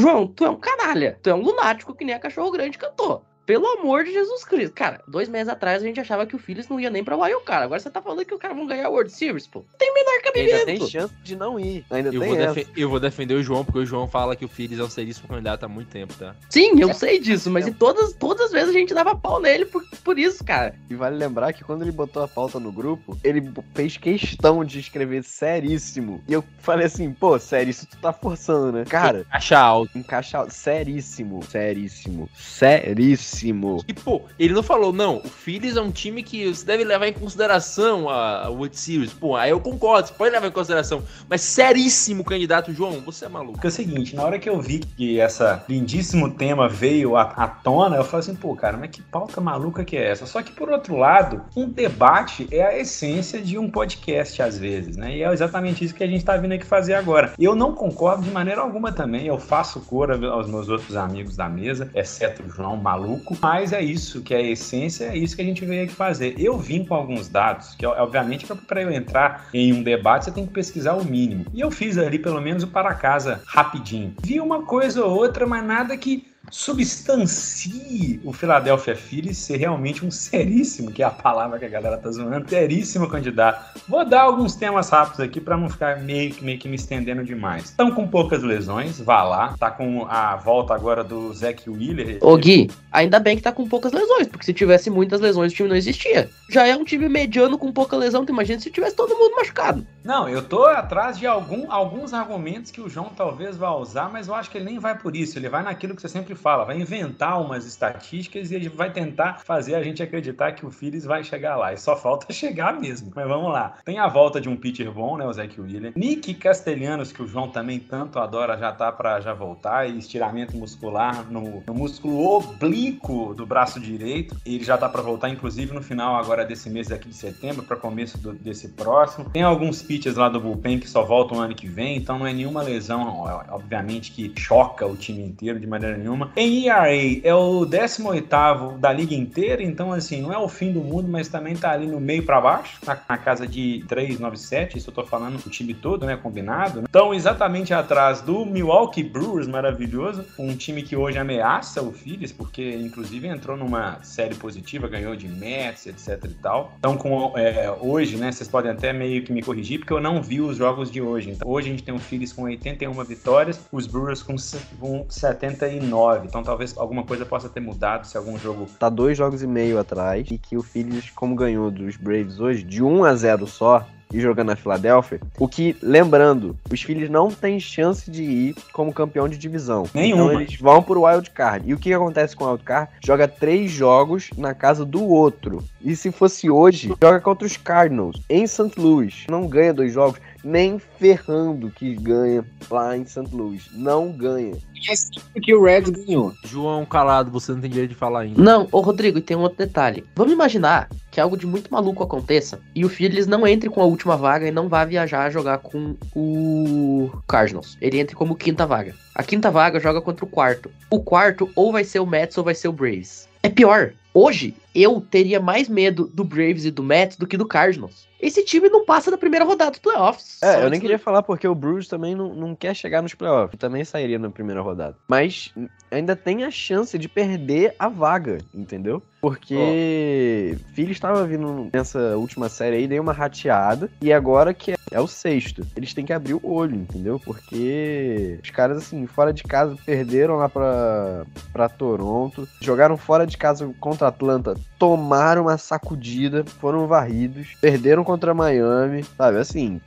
[0.00, 1.18] João, tu é um canalha.
[1.22, 3.22] Tu é um lunático que nem a cachorro grande cantou.
[3.50, 4.72] Pelo amor de Jesus Cristo.
[4.74, 7.42] Cara, dois meses atrás a gente achava que o Phillies não ia nem pra Wild
[7.44, 7.64] Card.
[7.64, 9.64] Agora você tá falando que o cara vão ganhar a World Series, pô.
[9.76, 10.54] Tem menor cabimento.
[10.54, 11.84] Ainda tem chance de não ir.
[11.90, 12.64] Ainda eu tem vou, essa.
[12.76, 15.26] eu vou defender o João, porque o João fala que o Phillies é um seríssimo
[15.26, 16.36] candidato há muito tempo, tá?
[16.48, 19.64] Sim, eu sei disso, mas em todas, todas as vezes a gente dava pau nele
[19.64, 20.76] por, por isso, cara.
[20.88, 24.78] E vale lembrar que quando ele botou a pauta no grupo, ele fez questão de
[24.78, 26.22] escrever seríssimo.
[26.28, 28.84] E eu falei assim, pô, sério, isso tu tá forçando, né?
[28.88, 29.98] Cara, Acha alto.
[29.98, 30.54] encaixa alto.
[30.54, 33.39] seríssimo, seríssimo, seríssimo.
[33.86, 37.08] E, pô, ele não falou, não, o Phillies é um time que você deve levar
[37.08, 39.12] em consideração a, a World Series.
[39.12, 41.02] Pô, aí eu concordo, você pode levar em consideração.
[41.28, 43.52] Mas seríssimo candidato, João, você é maluco.
[43.52, 47.22] Porque é o seguinte, na hora que eu vi que essa lindíssimo tema veio à,
[47.22, 50.26] à tona, eu falei assim, pô, cara, mas que pauta maluca que é essa?
[50.26, 54.96] Só que, por outro lado, um debate é a essência de um podcast, às vezes,
[54.96, 55.16] né?
[55.16, 57.32] E é exatamente isso que a gente tá vindo aqui fazer agora.
[57.38, 61.48] Eu não concordo de maneira alguma também, eu faço cor aos meus outros amigos da
[61.48, 65.42] mesa, exceto o João maluco, mas é isso que é a essência, é isso que
[65.42, 66.34] a gente veio aqui fazer.
[66.38, 70.46] Eu vim com alguns dados, que obviamente para eu entrar em um debate você tem
[70.46, 71.46] que pesquisar o mínimo.
[71.52, 74.14] E eu fiz ali pelo menos o para casa rapidinho.
[74.22, 80.10] Vi uma coisa ou outra, mas nada que substancie o Philadelphia Phillies ser realmente um
[80.10, 83.80] seríssimo, que é a palavra que a galera tá zoando, seríssimo candidato.
[83.88, 87.24] Vou dar alguns temas rápidos aqui para não ficar meio que, meio que me estendendo
[87.24, 87.64] demais.
[87.64, 89.54] Estão com poucas lesões, vá lá.
[89.58, 92.18] Tá com a volta agora do Zack Wheeler.
[92.22, 95.54] Ô Gui, ainda bem que tá com poucas lesões, porque se tivesse muitas lesões o
[95.54, 96.30] time não existia.
[96.50, 99.86] Já é um time mediano com pouca lesão, tu imagina se tivesse todo mundo machucado.
[100.02, 104.28] Não, eu tô atrás de algum, alguns argumentos que o João talvez vá usar, mas
[104.28, 105.38] eu acho que ele nem vai por isso.
[105.38, 109.40] Ele vai naquilo que você sempre fala, vai inventar umas estatísticas e ele vai tentar
[109.44, 111.72] fazer a gente acreditar que o Phillies vai chegar lá.
[111.72, 113.12] E só falta chegar mesmo.
[113.14, 113.76] Mas vamos lá.
[113.84, 115.92] Tem a volta de um pitcher bom, né, o Zach Wheeler.
[115.96, 119.88] Nick Castellanos, que o João também tanto adora, já tá para já voltar.
[119.88, 124.36] E estiramento muscular no, no músculo oblíquo do braço direito.
[124.44, 127.76] Ele já tá para voltar, inclusive, no final agora desse mês aqui de setembro, para
[127.76, 129.28] começo do, desse próximo.
[129.30, 132.26] Tem alguns pitchers lá do bullpen que só voltam no ano que vem, então não
[132.26, 136.19] é nenhuma lesão, obviamente, que choca o time inteiro de maneira nenhuma.
[136.36, 140.80] Em ERA é o 18º da liga inteira, então assim, não é o fim do
[140.80, 144.90] mundo, mas também tá ali no meio para baixo, na, na, casa de 397, isso
[144.90, 146.84] eu tô falando o time todo, né, combinado.
[146.88, 152.76] Então, exatamente atrás do Milwaukee Brewers, maravilhoso, um time que hoje ameaça o Phillies, porque
[152.76, 156.72] inclusive entrou numa série positiva, ganhou de Mets, etc e tal.
[156.78, 160.22] Então, com é, hoje, né, vocês podem até meio que me corrigir, porque eu não
[160.22, 161.30] vi os jogos de hoje.
[161.30, 164.36] Então, hoje a gente tem o Phillies com 81 vitórias, os Brewers com,
[164.78, 166.09] com 79.
[166.10, 166.26] 9.
[166.26, 168.66] Então talvez alguma coisa possa ter mudado se algum jogo.
[168.78, 172.62] Tá dois jogos e meio atrás e que o Phillies, como ganhou dos Braves hoje,
[172.62, 177.30] de 1 a 0 só, e jogando na Filadélfia, o que, lembrando, os Phillies não
[177.30, 179.84] têm chance de ir como campeão de divisão.
[179.94, 180.24] Nenhuma.
[180.24, 181.68] Então eles vão pro wild card.
[181.68, 182.90] E o que acontece com o wild card?
[183.04, 185.62] Joga três jogos na casa do outro.
[185.80, 188.72] E se fosse hoje, joga contra os Cardinals em St.
[188.76, 189.26] Louis.
[189.30, 193.28] Não ganha dois jogos, nem ferrando que ganha lá em St.
[193.32, 193.68] Louis.
[193.72, 194.56] Não ganha.
[194.74, 196.32] E é sempre que o Reds ganhou.
[196.44, 198.40] João calado, você não tem direito de falar ainda.
[198.40, 200.04] Não, ô Rodrigo, e tem um outro detalhe.
[200.14, 203.86] Vamos imaginar que algo de muito maluco aconteça e o Phillies não entre com a
[203.86, 207.76] última vaga e não vá viajar jogar com o Cardinals.
[207.80, 208.94] Ele entre como quinta vaga.
[209.14, 210.70] A quinta vaga joga contra o quarto.
[210.90, 213.28] O quarto ou vai ser o Mets ou vai ser o Braves.
[213.42, 213.92] É pior.
[214.12, 218.08] Hoje, eu teria mais medo do Braves e do Mets do que do Cardinals.
[218.20, 220.42] Esse time não passa da primeira rodada dos playoffs.
[220.42, 223.58] É, eu nem queria falar porque o Bruce também não, não quer chegar nos playoffs.
[223.58, 224.96] Também sairia na primeira rodada.
[225.08, 225.54] Mas
[225.90, 229.02] ainda tem a chance de perder a vaga, entendeu?
[229.20, 233.90] Porque Philly estava vindo nessa última série aí, deu uma rateada.
[234.02, 235.66] E agora que é, o sexto.
[235.76, 237.20] Eles têm que abrir o olho, entendeu?
[237.20, 242.48] Porque os caras, assim, fora de casa, perderam lá pra, pra Toronto.
[242.60, 244.54] Jogaram fora de casa contra Atlanta.
[244.78, 246.44] Tomaram uma sacudida.
[246.44, 247.54] Foram varridos.
[247.60, 249.04] Perderam contra Miami.
[249.16, 249.80] Sabe, assim...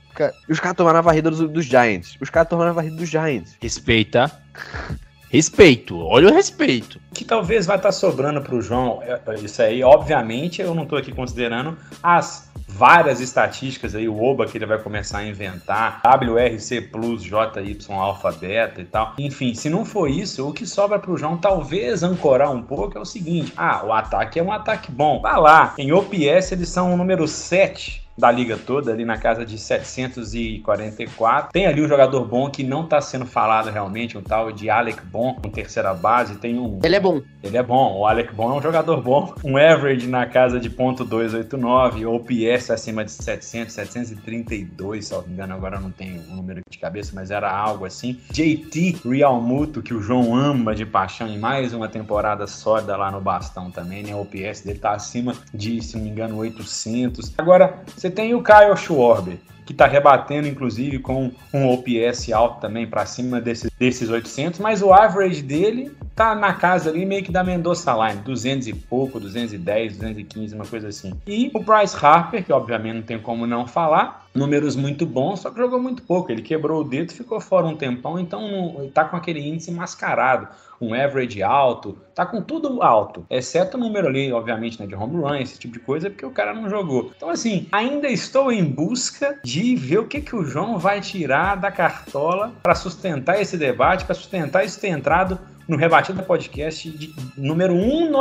[0.48, 2.18] Os caras tomaram a varrida dos, dos Giants.
[2.22, 3.58] Os caras tomaram a varrida dos Giants.
[3.60, 4.32] Respeita.
[5.34, 5.98] Respeito.
[5.98, 7.02] Olha o respeito.
[7.12, 10.96] que talvez vai estar sobrando para o João, é, isso aí, obviamente, eu não estou
[10.96, 16.82] aqui considerando as várias estatísticas aí, o OBA que ele vai começar a inventar, WRC
[16.82, 19.14] Plus, JY Alpha Beta e tal.
[19.18, 22.96] Enfim, se não for isso, o que sobra para o João talvez ancorar um pouco
[22.96, 25.20] é o seguinte: ah, o ataque é um ataque bom.
[25.20, 29.46] Vai lá, em OPS eles são o número 7 da liga toda, ali na casa
[29.46, 31.52] de 744.
[31.52, 35.06] Tem ali um jogador bom que não tá sendo falado realmente, um tal de Alec
[35.06, 36.36] Bom, um terceira base.
[36.38, 36.80] Tem um.
[36.84, 37.22] Ele é bom.
[37.44, 39.34] Ele é bom, o Alec Bom é um jogador bom.
[39.44, 45.28] Um average na casa de ponto .289, OPS acima de 700, 732, se eu não
[45.28, 48.20] me engano, agora não tenho o número de cabeça, mas era algo assim.
[48.32, 53.20] JT Realmuto, que o João ama de paixão, em mais uma temporada sólida lá no
[53.20, 54.16] bastão também, né?
[54.16, 57.34] O OPS dele tá acima de, se não me engano, 800.
[57.38, 62.86] Agora, você tem o Kyle Schwarber, que tá rebatendo, inclusive, com um OPS alto também,
[62.86, 67.32] para cima desse, desses 800, mas o average dele tá na casa ali meio que
[67.32, 71.14] da Mendoza Line, 200 e pouco, 210, 215, uma coisa assim.
[71.26, 75.52] E o Bryce Harper, que obviamente não tem como não falar, números muito bons, só
[75.52, 76.32] que jogou muito pouco.
[76.32, 80.48] Ele quebrou o dedo, ficou fora um tempão, então tá com aquele índice mascarado,
[80.82, 85.18] um average alto, tá com tudo alto, exceto o número ali, obviamente, né, de home
[85.18, 87.12] run, esse tipo de coisa, porque o cara não jogou.
[87.16, 91.56] Então, assim, ainda estou em busca de ver o que, que o João vai tirar
[91.56, 97.14] da cartola para sustentar esse debate, para sustentar isso ter entrado no Rebatida Podcast de
[97.38, 97.74] número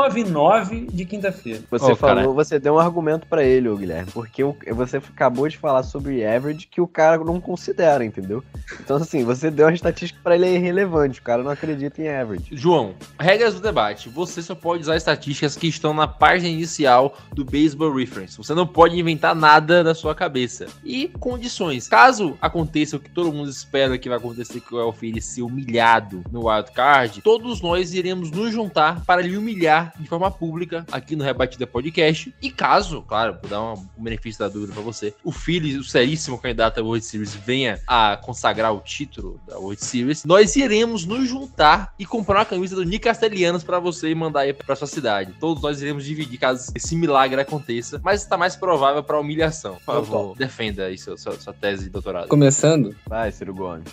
[0.06, 1.60] 199 de quinta-feira.
[1.70, 2.28] Você Ô, falou, cara.
[2.32, 6.24] você deu um argumento pra ele, ô Guilherme, porque o- você acabou de falar sobre
[6.24, 8.42] average que o cara não considera, entendeu?
[8.80, 12.08] Então assim, você deu uma estatística pra ele é irrelevante, o cara não acredita em
[12.08, 12.46] average.
[12.52, 14.08] João, regras do debate.
[14.08, 18.36] Você só pode usar estatísticas que estão na página inicial do Baseball Reference.
[18.38, 20.66] Você não pode inventar nada da sua cabeça.
[20.84, 21.88] E condições.
[21.88, 26.22] Caso aconteça o que todo mundo espera que vai acontecer, que o Phillies ser humilhado
[26.30, 31.24] no wildcard, todos nós iremos nos juntar para lhe humilhar de forma pública aqui no
[31.24, 32.34] Rebatida Podcast.
[32.42, 36.36] E caso, claro, vou dar um benefício da dúvida para você, o Phillies, o seríssimo
[36.36, 41.26] candidato à World Series, venha a consagrar o título da World Series, nós iremos nos
[41.26, 44.86] juntar e comprar uma camisa do Nick Castellanos para você e mandar aí para sua
[44.86, 45.32] cidade.
[45.40, 49.76] Todos nós iremos dividir caso esse milagre aconteça, mas está mais provável para humilhação.
[49.86, 52.28] Por favor, defenda aí sua, sua, sua tese de doutorado.
[52.28, 53.88] Começando, Vai, Ciro Gomes.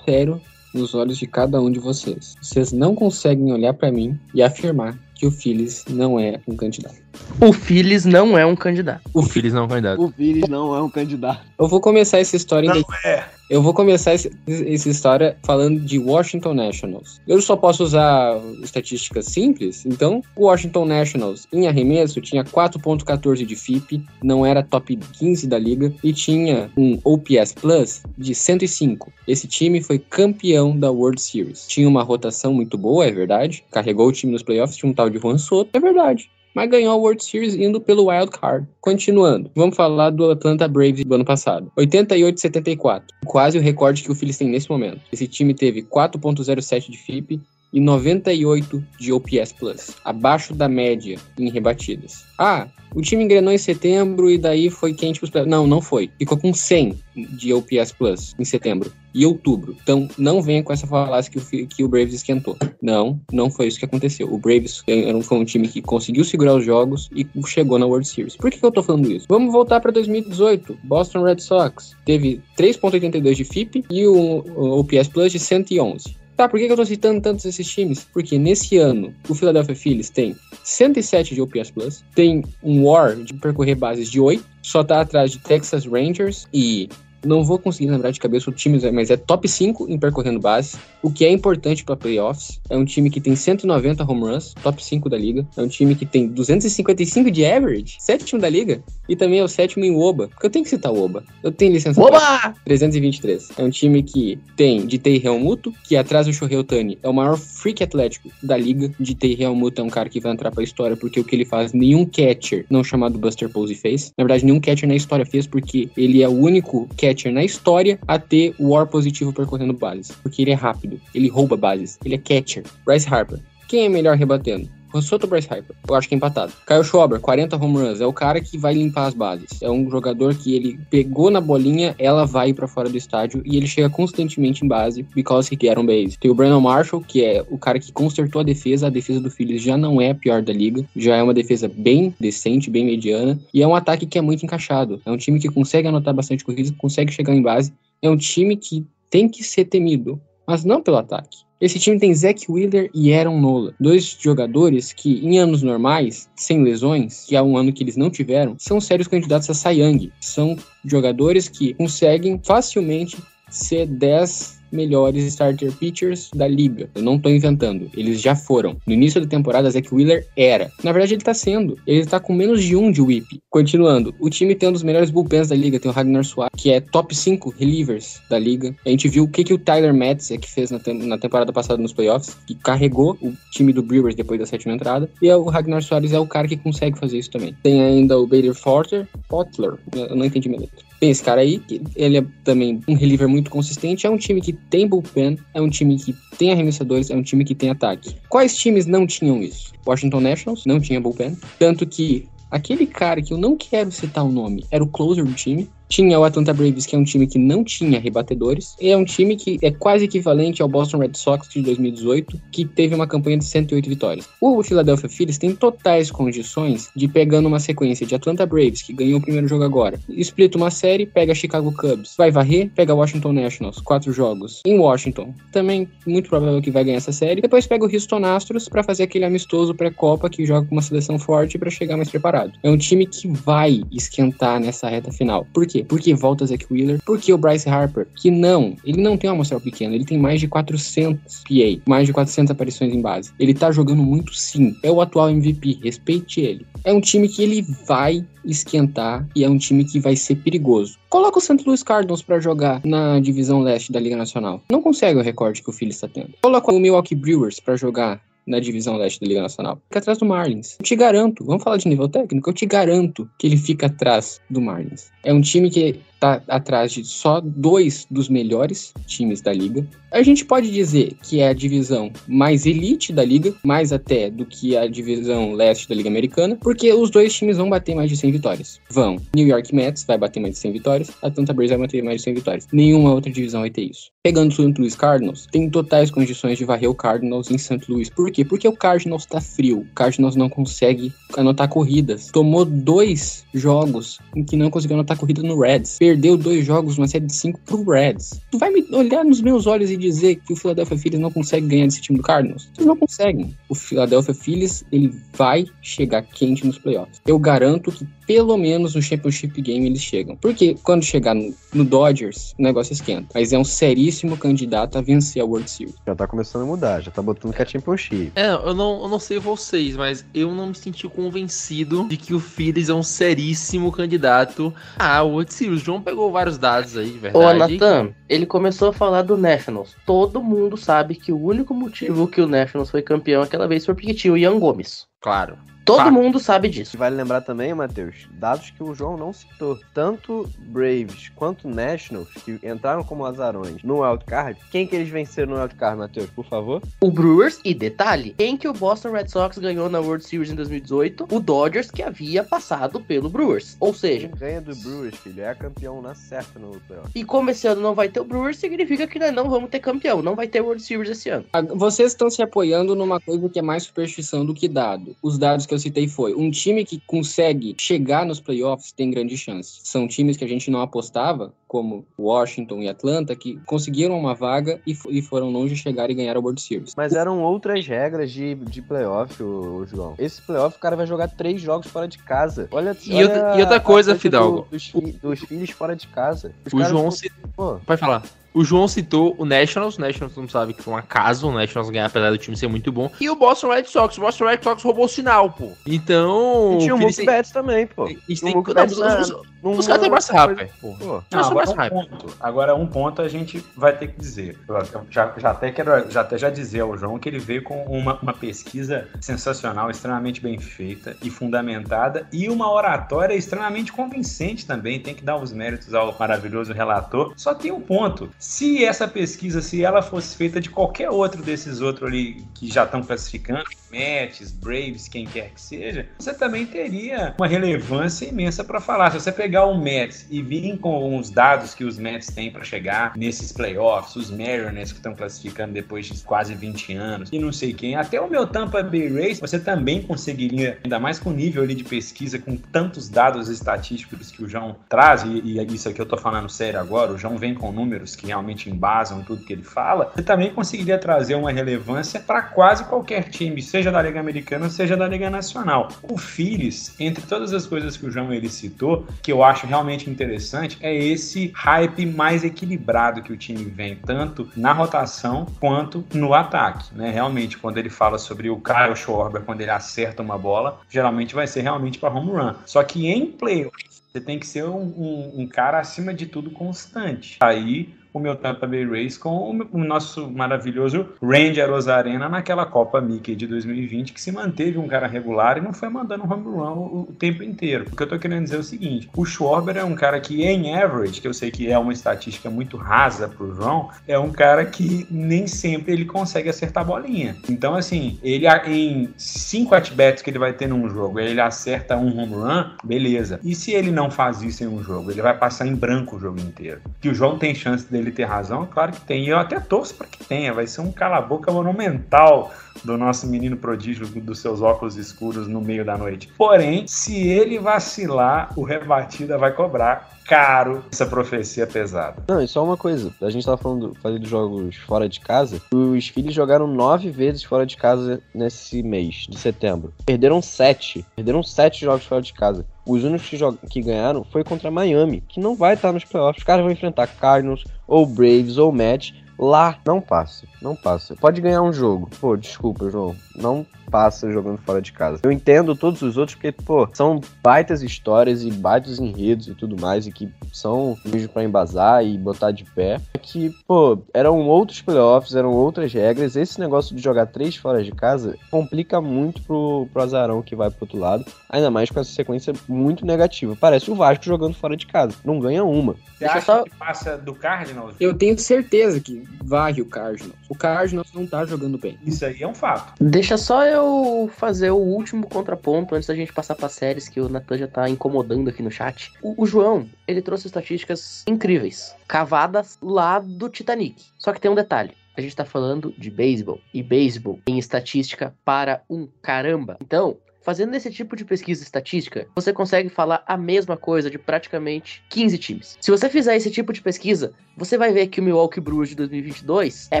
[0.04, 0.40] sério
[0.74, 2.36] nos olhos de cada um de vocês.
[2.42, 6.96] Vocês não conseguem olhar pra mim e afirmar que o Phillies não é um candidato.
[7.40, 9.00] O Phillies não é um candidato.
[9.14, 10.00] O Phillies não é um candidato.
[10.02, 11.40] O Phillies não é um candidato.
[11.58, 13.24] Eu vou começar essa história em Não é.
[13.50, 17.20] Eu vou começar esse- essa história falando de Washington Nationals.
[17.28, 23.54] Eu só posso usar estatísticas simples, então o Washington Nationals em arremesso tinha 4.14 de
[23.54, 29.12] FIP, não era top 15 da liga e tinha um OPS Plus de 105.
[29.28, 31.66] Esse time foi campeão da World Series.
[31.68, 33.62] Tinha uma rotação muito boa, é verdade.
[33.70, 36.92] Carregou o time nos playoffs, tinha um tal de Juan Soto, é verdade mas ganhou
[36.92, 38.66] a World Series indo pelo Wild Card.
[38.80, 41.70] Continuando, vamos falar do Atlanta Braves do ano passado.
[41.76, 45.00] 88-74, quase o recorde que o Phillies tem nesse momento.
[45.12, 47.40] Esse time teve 4.07 de FIP,
[47.74, 52.24] e 98 de OPS Plus, abaixo da média em rebatidas.
[52.38, 55.50] Ah, o time engrenou em setembro e daí foi quente playoffs.
[55.50, 56.08] Não, não foi.
[56.16, 56.96] Ficou com 100
[57.36, 59.76] de OPS Plus em setembro e outubro.
[59.82, 62.56] Então, não venha com essa falácia que o, que o Braves esquentou.
[62.80, 64.32] Não, não foi isso que aconteceu.
[64.32, 68.06] O Braves um- foi um time que conseguiu segurar os jogos e chegou na World
[68.06, 68.36] Series.
[68.36, 69.26] Por que, que eu tô falando isso?
[69.28, 70.78] Vamos voltar para 2018.
[70.84, 76.16] Boston Red Sox teve 3.82 de FIP e um um OPS Plus de 111.
[76.36, 78.06] Tá, por que, eu tô citando tantos esses times?
[78.12, 83.34] Porque nesse ano, o Philadelphia Phillies tem 107 de OPS Plus, tem um WAR de
[83.34, 86.88] percorrer bases de 8, só tá atrás de Texas Rangers e
[87.24, 90.76] não vou conseguir lembrar de cabeça o time, mas é top 5 em percorrendo bases,
[91.02, 92.60] o que é importante para playoffs.
[92.68, 95.46] É um time que tem 190 home runs, top 5 da liga.
[95.56, 99.48] É um time que tem 255 de average, sétimo da liga, e também é o
[99.48, 101.24] sétimo em OBA, porque eu tenho que citar o OBA.
[101.42, 102.54] Eu tenho licença Oba!
[102.64, 103.48] 323.
[103.58, 107.12] É um time que tem de Tei Realmuto, que atrás do Shohei Otani é o
[107.12, 108.92] maior freak atlético da liga.
[108.98, 111.44] De Tei Realmuto é um cara que vai entrar pra história porque o que ele
[111.44, 114.12] faz, nenhum catcher não chamado Buster Posey fez.
[114.16, 117.98] Na verdade, nenhum catcher na história fez porque ele é o único catcher na história
[118.06, 120.12] a ter o WAR positivo percorrendo bases.
[120.22, 122.64] Porque ele é rápido, ele rouba bases, ele é catcher.
[122.84, 123.38] Bryce Harper.
[123.68, 124.68] Quem é melhor rebatendo?
[125.02, 126.52] Soto Bryce Harper, eu acho que é empatado.
[126.66, 129.62] Kyle Schwarber, 40 home runs, é o cara que vai limpar as bases.
[129.62, 133.56] É um jogador que ele pegou na bolinha, ela vai pra fora do estádio e
[133.56, 136.18] ele chega constantemente em base because he get on base.
[136.18, 139.30] Tem o Brandon Marshall, que é o cara que consertou a defesa, a defesa do
[139.30, 142.84] Phillies já não é a pior da liga, já é uma defesa bem decente, bem
[142.84, 145.00] mediana, e é um ataque que é muito encaixado.
[145.04, 148.56] É um time que consegue anotar bastante corridas, consegue chegar em base, é um time
[148.56, 151.38] que tem que ser temido, mas não pelo ataque.
[151.60, 156.62] Esse time tem Zach Wheeler e Aaron Nola, dois jogadores que, em anos normais, sem
[156.62, 160.12] lesões, que é um ano que eles não tiveram, são sérios candidatos a Cy Young.
[160.20, 163.16] São jogadores que conseguem facilmente
[163.48, 166.90] ser 10 melhores starter pitchers da liga.
[166.94, 168.76] Eu não tô inventando, eles já foram.
[168.86, 170.70] No início da temporada, Zach Wheeler era.
[170.82, 171.78] Na verdade, ele tá sendo.
[171.86, 173.40] Ele tá com menos de um de whip.
[173.48, 176.70] Continuando, o time tem um dos melhores bullpens da liga, tem o Ragnar Suárez, que
[176.70, 178.74] é top 5 relievers da liga.
[178.84, 181.52] A gente viu o que, que o Tyler Metz é que fez na, na temporada
[181.52, 185.08] passada nos playoffs, que carregou o time do Brewers depois da sétima entrada.
[185.22, 187.54] E é o Ragnar Soares é o cara que consegue fazer isso também.
[187.62, 190.84] Tem ainda o Bader Forter, Potler, eu não entendi minha letra.
[191.04, 194.06] Tem esse cara aí, que ele é também um reliever muito consistente.
[194.06, 197.44] É um time que tem bullpen, é um time que tem arremessadores, é um time
[197.44, 198.16] que tem ataque.
[198.26, 199.74] Quais times não tinham isso?
[199.86, 201.36] Washington Nationals não tinha bullpen.
[201.58, 205.34] Tanto que aquele cara que eu não quero citar o nome era o closer do
[205.34, 205.68] time.
[205.88, 208.74] Tinha o Atlanta Braves, que é um time que não tinha rebatedores.
[208.80, 212.64] E é um time que é quase equivalente ao Boston Red Sox de 2018, que
[212.64, 214.28] teve uma campanha de 108 vitórias.
[214.40, 219.18] O Philadelphia Phillies tem totais condições de pegando uma sequência de Atlanta Braves, que ganhou
[219.18, 223.78] o primeiro jogo agora, explita uma série, pega Chicago Cubs, vai varrer, pega Washington Nationals,
[223.78, 225.34] quatro jogos em Washington.
[225.52, 227.40] Também muito provável que vai ganhar essa série.
[227.40, 231.18] Depois pega o Houston Astros para fazer aquele amistoso pré-copa que joga com uma seleção
[231.18, 232.52] forte para chegar mais preparado.
[232.62, 235.46] É um time que vai esquentar nessa reta final.
[235.52, 235.84] Por quê?
[235.86, 239.60] Porque volta Zach Wheeler, porque o Bryce Harper, que não, ele não tem uma amostral
[239.60, 243.32] pequena, ele tem mais de 400 PA, mais de 400 aparições em base.
[243.38, 244.76] Ele tá jogando muito sim.
[244.82, 246.66] É o atual MVP, respeite ele.
[246.84, 250.98] É um time que ele vai esquentar e é um time que vai ser perigoso.
[251.08, 251.62] Coloca o St.
[251.64, 254.62] Louis Cardinals pra jogar na divisão leste da Liga Nacional.
[254.70, 256.34] Não consegue o recorde que o Phillies está tendo.
[256.42, 259.80] Coloca o Milwaukee Brewers pra jogar na divisão leste da Liga Nacional.
[259.88, 260.76] Fica atrás do Marlins.
[260.78, 264.40] Eu te garanto, vamos falar de nível técnico, eu te garanto que ele fica atrás
[264.50, 265.10] do Marlins.
[265.22, 269.86] É um time que tá atrás de só dois dos melhores times da liga.
[270.10, 274.46] A gente pode dizer que é a divisão mais elite da liga, mais até do
[274.46, 278.16] que a divisão leste da liga americana, porque os dois times vão bater mais de
[278.16, 278.80] 100 vitórias.
[278.88, 279.16] Vão.
[279.34, 282.22] New York Mets vai bater mais de 100 vitórias, Atlanta Braves vai bater mais de
[282.24, 282.68] 100 vitórias.
[282.72, 284.10] Nenhuma outra divisão vai ter isso.
[284.22, 284.74] Pegando o St.
[284.78, 287.80] Louis Cardinals, tem totais condições de varrer o Cardinals em St.
[287.88, 288.08] Louis.
[288.08, 288.44] Por quê?
[288.44, 289.78] Porque o Cardinals tá frio.
[289.78, 292.30] O Cardinals não consegue anotar corridas.
[292.32, 295.98] Tomou dois jogos em que não conseguiu anotar corrida no Reds.
[295.98, 298.40] Perdeu dois jogos numa série de cinco pro Reds.
[298.50, 301.66] Tu vai me olhar nos meus olhos e dizer que o Philadelphia Phillies não consegue
[301.66, 302.68] ganhar desse time do Cardinals?
[302.74, 303.56] Vocês não conseguem.
[303.68, 307.20] O Philadelphia Phillies, ele vai chegar quente nos playoffs.
[307.26, 310.36] Eu garanto que pelo menos no Championship Game eles chegam.
[310.36, 313.28] Porque quando chegar no, no Dodgers, o negócio esquenta.
[313.34, 315.94] Mas é um seríssimo candidato a vencer a World Series.
[316.06, 318.32] Já tá começando a mudar, já tá botando que é Championship.
[318.34, 322.34] É, eu não, eu não sei vocês, mas eu não me senti convencido de que
[322.34, 325.82] o Phillies é um seríssimo candidato à World Series.
[325.82, 327.74] O João pegou vários dados aí, Ô, verdade.
[327.74, 329.94] Nathan, ele começou a falar do Nationals.
[330.06, 333.94] Todo mundo sabe que o único motivo que o Nationals foi campeão aquela vez foi
[333.94, 335.06] porque tinha o Ian Gomes.
[335.20, 335.56] Claro.
[335.84, 336.12] Todo Fato.
[336.12, 336.96] mundo sabe disso.
[336.96, 339.78] Vale lembrar também, Matheus, dados que o João não citou.
[339.92, 345.60] Tanto Braves quanto Nationals, que entraram como azarões no wildcard, quem que eles venceram no
[345.60, 346.82] wildcard, Matheus, por favor?
[347.00, 350.54] O Brewers, e detalhe, em que o Boston Red Sox ganhou na World Series em
[350.54, 353.76] 2018, o Dodgers que havia passado pelo Brewers.
[353.78, 357.10] Ou seja, Quem ganha do Brewers, filho, é campeão na certa no playoff.
[357.14, 359.80] e como esse ano não vai ter o Brewers, significa que nós não vamos ter
[359.80, 361.44] campeão, não vai ter World Series esse ano.
[361.52, 365.14] Ah, Vocês estão se apoiando numa coisa que é mais superstição do que dado.
[365.22, 369.36] Os dados que eu citei foi um time que consegue chegar nos playoffs tem grande
[369.36, 369.80] chance.
[369.82, 374.80] São times que a gente não apostava, como Washington e Atlanta, que conseguiram uma vaga
[374.86, 376.94] e, e foram longe de chegar e ganhar a World Series.
[376.96, 380.14] Mas eram outras regras de, de playoff, o, o João.
[380.18, 382.68] Esse playoff, o cara vai jogar três jogos fora de casa.
[382.70, 384.66] Olha, E olha outra- e outra coisa, do- Fidalgo.
[384.70, 386.52] dos, fi- dos filhos fora de casa.
[386.64, 388.22] Os O João, ci- pô, Pode falar.
[388.54, 389.98] O João citou o Nationals.
[389.98, 391.48] O Nationals não sabe que foi um acaso.
[391.48, 393.10] O Nationals ganhar, apesar do time ser muito bom.
[393.20, 394.16] E o Boston Red Sox.
[394.16, 395.72] O Boston Red Sox roubou o sinal, pô.
[395.86, 396.74] Então.
[396.76, 398.04] E tinha o Mookie Betts também, pô.
[398.04, 398.22] Mookie
[398.70, 399.30] os, Betts os- na- os-
[399.62, 400.94] num- os caras têm mais rápido, pô.
[401.32, 401.94] Agora, mais um rápido.
[402.08, 404.56] ponto, agora um ponto a gente vai ter que dizer.
[404.68, 407.82] Eu já, já até quero já, até já dizer ao João que ele veio com
[407.86, 415.00] uma, uma pesquisa sensacional, extremamente bem feita e fundamentada, e uma oratória extremamente convincente também.
[415.00, 417.32] Tem que dar os méritos ao maravilhoso relator.
[417.36, 418.30] Só tem um ponto.
[418.44, 422.84] Se essa pesquisa, se ela fosse feita de qualquer outro desses outros ali que já
[422.84, 428.80] estão classificando, Mets, Braves, quem quer que seja, você também teria uma relevância imensa para
[428.80, 429.10] falar.
[429.10, 432.62] Se você pegar o Mets e vir com os dados que os Mets têm para
[432.62, 437.50] chegar nesses playoffs, os Mariners que estão classificando depois de quase 20 anos e não
[437.50, 441.32] sei quem, até o meu Tampa Bay Rays, você também conseguiria, ainda mais com o
[441.32, 445.88] nível ali de pesquisa, com tantos dados estatísticos que o João traz, e, e isso
[445.88, 449.44] aqui eu tô falando sério agora, o João vem com números que realmente embasam tudo
[449.44, 454.02] que ele fala, você também conseguiria trazer uma relevância para quase qualquer time, seja da
[454.02, 455.88] Liga Americana, seja da Liga Nacional.
[456.02, 460.10] O Phillies, entre todas as coisas que o João ele citou, que eu acho realmente
[460.10, 466.34] interessante, é esse hype mais equilibrado que o time vem, tanto na rotação quanto no
[466.34, 467.10] ataque, né?
[467.10, 471.46] Realmente, quando ele fala sobre o Kyle Schwarber, quando ele acerta uma bola, geralmente vai
[471.46, 472.54] ser realmente para home run.
[472.66, 476.50] Só que em playoffs, você tem que ser um, um- um cara acima de tudo
[476.50, 477.36] constante.
[477.40, 483.34] Aí o meu Tampa Bay Rays com o, nosso maravilhoso Ranger Rosarena naquela Copa Mickey
[483.34, 487.00] de 2020, que se manteve um cara regular e não foi mandando home run o,
[487.10, 487.86] o tempo inteiro.
[487.92, 490.44] O que eu tô querendo dizer é o seguinte: o Schwarber é um cara que,
[490.44, 494.30] em average, que eu sei que é uma estatística muito rasa pro João, é um
[494.30, 497.36] cara que nem sempre ele consegue acertar a bolinha.
[497.48, 502.16] Então, assim, ele em cinco at-bats que ele vai ter num jogo, ele acerta um
[502.16, 503.40] home run, beleza.
[503.42, 506.20] E se ele não faz isso em um jogo, ele vai passar em branco o
[506.20, 506.80] jogo inteiro.
[507.00, 509.24] Que o João tem chance dele ter razão, claro que tem.
[509.24, 510.52] E eu até torço para que tenha.
[510.52, 512.52] Vai ser um cala-boca monumental
[512.82, 516.28] do nosso menino prodígio dos seus óculos escuros no meio da noite.
[516.36, 522.22] Porém, se ele vacilar, o rebatida vai cobrar caro essa profecia pesada.
[522.26, 523.12] Não, e só uma coisa.
[523.20, 525.60] A gente tava falando fazendo jogos fora de casa.
[525.72, 529.92] Os filhos jogaram nove vezes fora de casa nesse mês de setembro.
[530.04, 531.04] Perderam sete.
[531.14, 532.64] Perderam sete jogos fora de casa.
[532.86, 533.38] Os únicos que,
[533.70, 536.38] que ganharam foi contra Miami, que não vai estar nos playoffs.
[536.38, 539.14] Os caras vão enfrentar Cardinals, ou Braves, ou Mets.
[539.38, 541.14] Lá não passa, não passa.
[541.16, 542.08] Pode ganhar um jogo.
[542.20, 543.14] Pô, desculpa, João.
[543.36, 545.20] Não passa jogando fora de casa.
[545.22, 549.78] Eu entendo todos os outros porque, pô, são baitas histórias e baitos enredos e tudo
[549.80, 553.00] mais, e que são vídeos pra embasar e botar de pé.
[553.12, 556.36] É Que, pô, eram outros playoffs, eram outras regras.
[556.36, 560.70] Esse negócio de jogar três fora de casa complica muito pro, pro azarão que vai
[560.70, 561.24] pro outro lado.
[561.50, 563.56] Ainda mais com essa sequência muito negativa.
[563.60, 565.14] Parece o Vasco jogando fora de casa.
[565.24, 565.94] Não ganha uma.
[565.94, 567.94] Você Deixa acha só- que passa do Cardinals?
[568.00, 570.34] Eu tenho certeza que varre o Cardinals.
[570.48, 571.98] O Cardinals não tá jogando bem.
[572.04, 572.92] Isso aí é um fato.
[573.02, 577.28] Deixa só eu fazer o último contraponto antes da gente passar para séries que o
[577.28, 579.12] Natan já tá incomodando aqui no chat.
[579.22, 584.04] O, o João, ele trouxe estatísticas incríveis, cavadas lá do Titanic.
[584.18, 584.92] Só que tem um detalhe.
[585.16, 586.60] A gente tá falando de beisebol.
[586.72, 589.76] E beisebol em estatística para um caramba.
[589.80, 595.02] Então, fazendo esse tipo de pesquisa estatística, você consegue falar a mesma coisa de praticamente
[595.08, 595.78] 15 times.
[595.80, 598.94] Se você fizer esse tipo de pesquisa, você vai ver que o Milwaukee Brewers de
[598.96, 600.00] 2022 é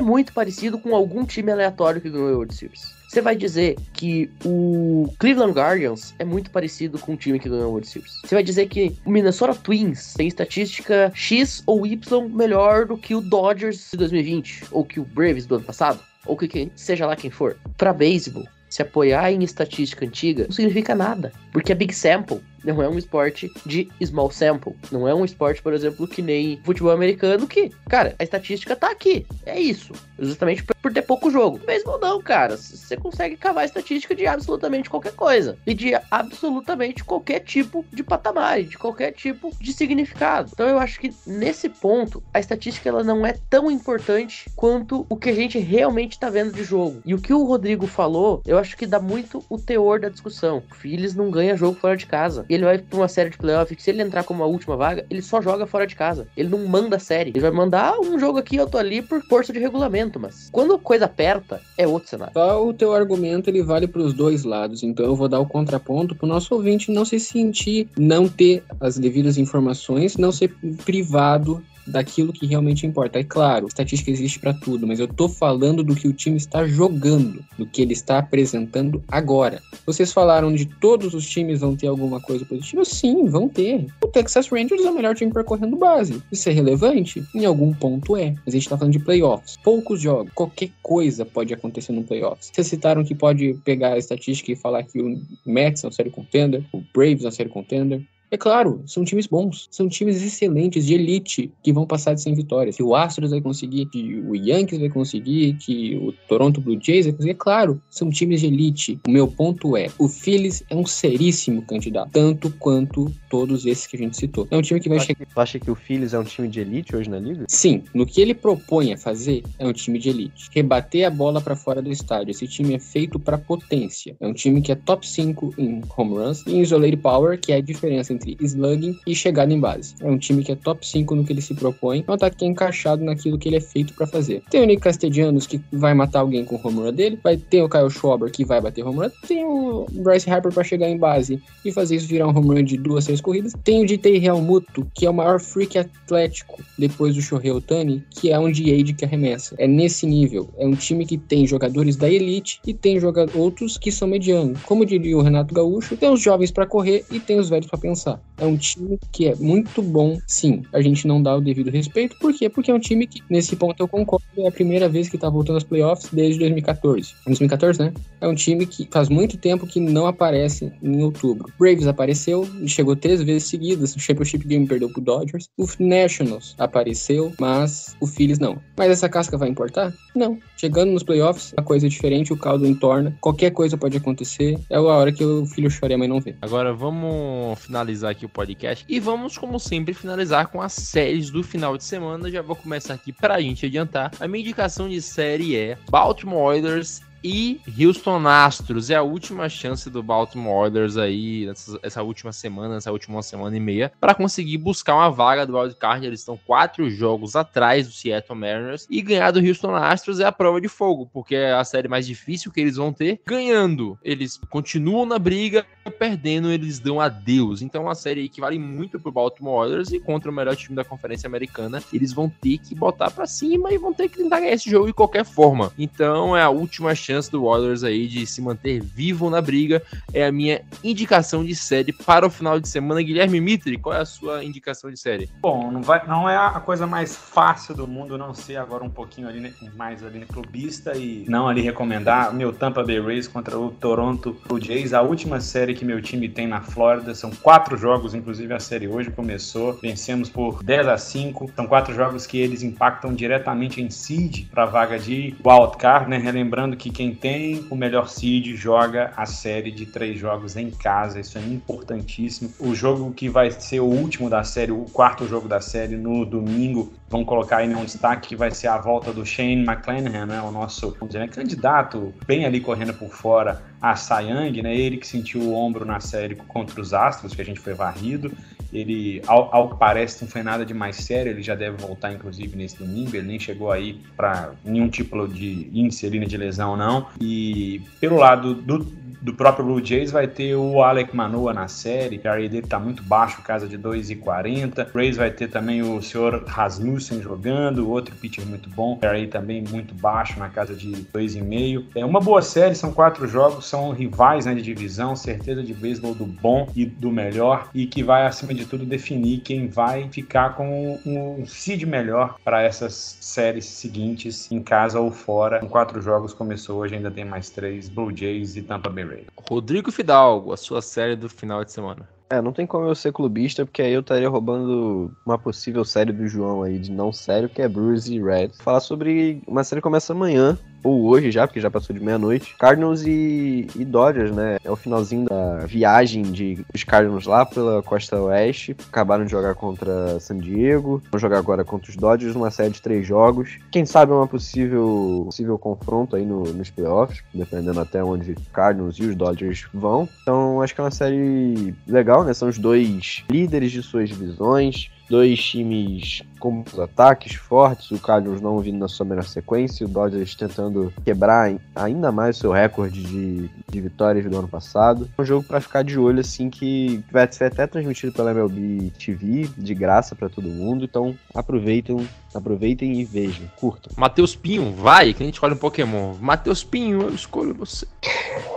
[0.00, 2.94] muito parecido com algum time aleatório que ganhou a World Series.
[3.08, 7.66] Você vai dizer que o Cleveland Guardians é muito parecido com o time que ganhou
[7.66, 8.20] a World Series.
[8.24, 13.14] Você vai dizer que o Minnesota Twins tem estatística X ou Y melhor do que
[13.14, 17.14] o Dodgers de 2020, ou que o Braves do ano passado, ou que seja lá
[17.14, 17.56] quem for.
[17.78, 22.40] Para beisebol, se apoiar em estatística antiga não significa nada, porque é big sample.
[22.64, 24.74] Não é um esporte de small sample.
[24.90, 28.90] Não é um esporte, por exemplo, que nem futebol americano, que, cara, a estatística tá
[28.90, 29.26] aqui.
[29.44, 29.92] É isso.
[30.18, 31.60] Justamente por ter pouco jogo.
[31.66, 32.56] Mesmo não, cara.
[32.56, 35.56] Você consegue cavar estatística de absolutamente qualquer coisa.
[35.66, 40.50] E de absolutamente qualquer tipo de patamar, de qualquer tipo de significado.
[40.52, 45.16] Então eu acho que nesse ponto, a estatística ela não é tão importante quanto o
[45.16, 47.00] que a gente realmente tá vendo de jogo.
[47.04, 50.62] E o que o Rodrigo falou, eu acho que dá muito o teor da discussão.
[50.70, 52.44] O Phillies não ganha jogo fora de casa.
[52.54, 55.04] Ele vai pra uma série de playoff que se ele entrar como a última vaga,
[55.10, 56.26] ele só joga fora de casa.
[56.36, 57.30] Ele não manda série.
[57.30, 60.74] Ele vai mandar um jogo aqui, eu tô ali por força de regulamento, mas quando
[60.74, 62.32] a coisa aperta, é outro cenário.
[62.34, 66.14] O teu argumento ele vale para os dois lados, então eu vou dar o contraponto
[66.14, 71.62] para o nosso ouvinte não se sentir, não ter as devidas informações, não ser privado
[71.86, 73.18] daquilo que realmente importa.
[73.18, 76.66] É claro, estatística existe para tudo, mas eu tô falando do que o time está
[76.66, 79.60] jogando, do que ele está apresentando agora.
[79.86, 82.84] Vocês falaram de todos os times vão ter alguma coisa positiva?
[82.84, 83.86] Sim, vão ter.
[84.02, 86.22] O Texas Rangers é o melhor time percorrendo base.
[86.30, 87.24] Isso é relevante?
[87.34, 88.34] Em algum ponto é.
[88.44, 89.56] Mas a gente tá falando de playoffs.
[89.62, 90.32] Poucos jogos.
[90.34, 92.50] Qualquer coisa pode acontecer no playoffs.
[92.52, 96.10] Vocês citaram que pode pegar a estatística e falar que o Mets é um série
[96.10, 98.02] contender, o Braves é um série contender.
[98.34, 102.34] É claro, são times bons, são times excelentes, de elite, que vão passar de 100
[102.34, 102.76] vitórias.
[102.76, 107.06] Que o Astros vai conseguir, que o Yankees vai conseguir, que o Toronto Blue Jays
[107.06, 107.30] vai conseguir.
[107.30, 108.98] É claro, são times de elite.
[109.06, 113.94] O meu ponto é, o Phillies é um seríssimo candidato, tanto quanto todos esses que
[113.94, 114.48] a gente citou.
[114.50, 115.24] É um time que vai chegar...
[115.32, 117.44] Tu acha que o Phillies é um time de elite hoje na liga?
[117.48, 120.48] Sim, no que ele propõe a fazer, é um time de elite.
[120.50, 122.32] Rebater a bola para fora do estádio.
[122.32, 124.16] Esse time é feito para potência.
[124.18, 127.52] É um time que é top 5 em home runs e em isolate power, que
[127.52, 129.94] é a diferença entre entre slugging e chegada em base.
[130.00, 132.36] É um time que é top 5 no que ele se propõe, é um ataque
[132.38, 134.42] que é encaixado naquilo que ele é feito para fazer.
[134.50, 137.62] Tem o Nick Castellanos que vai matar alguém com o home run dele, vai ter
[137.62, 140.98] o Kyle Schwarber que vai bater home run, tem o Bryce Harper para chegar em
[140.98, 143.52] base e fazer isso virar um home run de duas, três corridas.
[143.62, 148.30] Tem o DJ Realmuto, que é o maior freak atlético depois do Shohei Otani, que
[148.30, 149.54] é um DH que arremessa.
[149.58, 150.48] É nesse nível.
[150.56, 152.98] É um time que tem jogadores da elite e tem
[153.34, 154.62] outros que são medianos.
[154.62, 157.78] Como diria o Renato Gaúcho, tem os jovens para correr e tem os velhos para
[157.78, 158.03] pensar.
[158.36, 160.62] É um time que é muito bom, sim.
[160.72, 162.48] A gente não dá o devido respeito, por quê?
[162.48, 165.30] Porque é um time que, nesse ponto eu concordo, é a primeira vez que tá
[165.30, 167.14] voltando aos playoffs desde 2014.
[167.26, 167.94] 2014, né?
[168.20, 171.52] É um time que faz muito tempo que não aparece em outubro.
[171.58, 175.48] Braves apareceu, chegou três vezes seguidas, o Championship Game perdeu pro Dodgers.
[175.56, 178.58] O Nationals apareceu, mas o Phillies não.
[178.76, 179.92] Mas essa casca vai importar?
[180.14, 180.38] Não.
[180.56, 183.16] Chegando nos playoffs, a coisa é diferente, o caldo entorna.
[183.20, 184.58] Qualquer coisa pode acontecer.
[184.68, 186.34] É a hora que o filho chora e a mãe não vê.
[186.40, 191.42] Agora vamos finalizar aqui o podcast e vamos, como sempre, finalizar com as séries do
[191.42, 192.30] final de semana.
[192.30, 194.10] Já vou começar aqui pra gente adiantar.
[194.18, 198.90] A minha indicação de série é Baltimore Oilers e Houston Astros.
[198.90, 203.56] É a última chance do Baltimore Oilers aí, nessa, essa última semana, essa última semana
[203.56, 206.06] e meia, para conseguir buscar uma vaga do wildcard.
[206.06, 210.32] Eles estão quatro jogos atrás do Seattle Mariners e ganhar do Houston Astros é a
[210.32, 213.20] prova de fogo, porque é a série mais difícil que eles vão ter.
[213.24, 215.64] Ganhando, eles continuam na briga,
[215.98, 217.62] perdendo, eles dão adeus.
[217.62, 220.76] Então é uma série que vale muito pro Baltimore Oilers e contra o melhor time
[220.76, 224.40] da Conferência Americana, eles vão ter que botar para cima e vão ter que tentar
[224.40, 225.72] ganhar esse jogo de qualquer forma.
[225.78, 229.82] Então é a última chance chance do Warriors aí de se manter vivo na briga.
[230.12, 233.02] É a minha indicação de série para o final de semana.
[233.02, 235.30] Guilherme Mitri, qual é a sua indicação de série?
[235.40, 238.90] Bom, não, vai, não é a coisa mais fácil do mundo não ser agora um
[238.90, 243.58] pouquinho ali, né, mais ali clubista e não ali recomendar meu Tampa Bay Rays contra
[243.58, 244.92] o Toronto Blue Jays.
[244.92, 247.14] A última série que meu time tem na Flórida.
[247.14, 249.74] São quatro jogos, inclusive a série hoje começou.
[249.74, 251.52] Vencemos por 10 a 5.
[251.54, 256.18] São quatro jogos que eles impactam diretamente em seed para a vaga de wildcard, né?
[256.18, 260.70] Relembrando que quem quem tem o melhor seed joga a série de três jogos em
[260.70, 261.20] casa.
[261.20, 262.50] Isso é importantíssimo.
[262.58, 266.24] O jogo que vai ser o último da série, o quarto jogo da série, no
[266.24, 270.40] domingo, vamos colocar aí um destaque que vai ser a volta do Shane McClanahan, né,
[270.40, 275.42] o nosso né, candidato bem ali correndo por fora a Sayang, né, ele que sentiu
[275.42, 278.32] o ombro na série contra os Astros, que a gente foi varrido.
[278.74, 281.30] Ele, ao, ao, que parece, não foi nada de mais sério.
[281.30, 283.14] Ele já deve voltar, inclusive, nesse domingo.
[283.14, 287.06] Ele nem chegou aí para nenhum tipo de né, de lesão, não.
[287.20, 292.18] E pelo lado do, do próprio Blue Jays vai ter o Alec Manoa na série,
[292.18, 294.88] que a dele tá muito baixo, casa de 2,40.
[294.94, 299.64] Rays vai ter também o senhor Rasmussen jogando, outro pitcher muito bom, a RA também
[299.64, 301.84] muito baixo, na casa de 2,5.
[301.94, 306.14] É uma boa série, são quatro jogos, são rivais né, de divisão, certeza de beisebol
[306.14, 310.54] do bom e do melhor, e que vai, acima de tudo, definir quem vai ficar
[310.54, 315.60] com um seed melhor para essas séries seguintes, em casa ou fora.
[315.60, 319.13] Com quatro jogos começou hoje, ainda tem mais três, Blue Jays e Tampa Bay.
[319.36, 322.08] Rodrigo Fidalgo, a sua série do final de semana.
[322.30, 326.12] É, não tem como eu ser clubista, porque aí eu estaria roubando uma possível série
[326.12, 328.50] do João aí de não sério, que é Bruce e Red.
[328.58, 332.54] Falar sobre uma série que começa amanhã, ou hoje já, porque já passou de meia-noite.
[332.58, 334.58] Cardinals e, e Dodgers, né?
[334.62, 338.76] É o finalzinho da viagem de, dos Cardinals lá pela costa oeste.
[338.88, 341.02] Acabaram de jogar contra San Diego.
[341.10, 343.58] Vão jogar agora contra os Dodgers numa série de três jogos.
[343.70, 349.06] Quem sabe uma possível, possível confronto aí no, nos playoffs, dependendo até onde Cardinals e
[349.06, 350.06] os Dodgers vão.
[350.22, 352.34] Então acho que é uma série legal, né?
[352.34, 358.58] São os dois líderes de suas divisões dois times com ataques fortes, o Cardinals não
[358.58, 363.50] vindo na sua melhor sequência, o Dodgers tentando quebrar ainda mais o seu recorde de,
[363.70, 365.08] de vitórias do ano passado.
[365.16, 368.92] É um jogo para ficar de olho, assim, que vai ser até transmitido pela MLB
[368.98, 373.92] TV, de graça para todo mundo, então aproveitem, aproveitem e vejam, curtam.
[373.96, 376.14] Matheus Pinho, vai, que a gente escolhe um Pokémon.
[376.20, 377.86] Matheus Pinho, eu escolho você.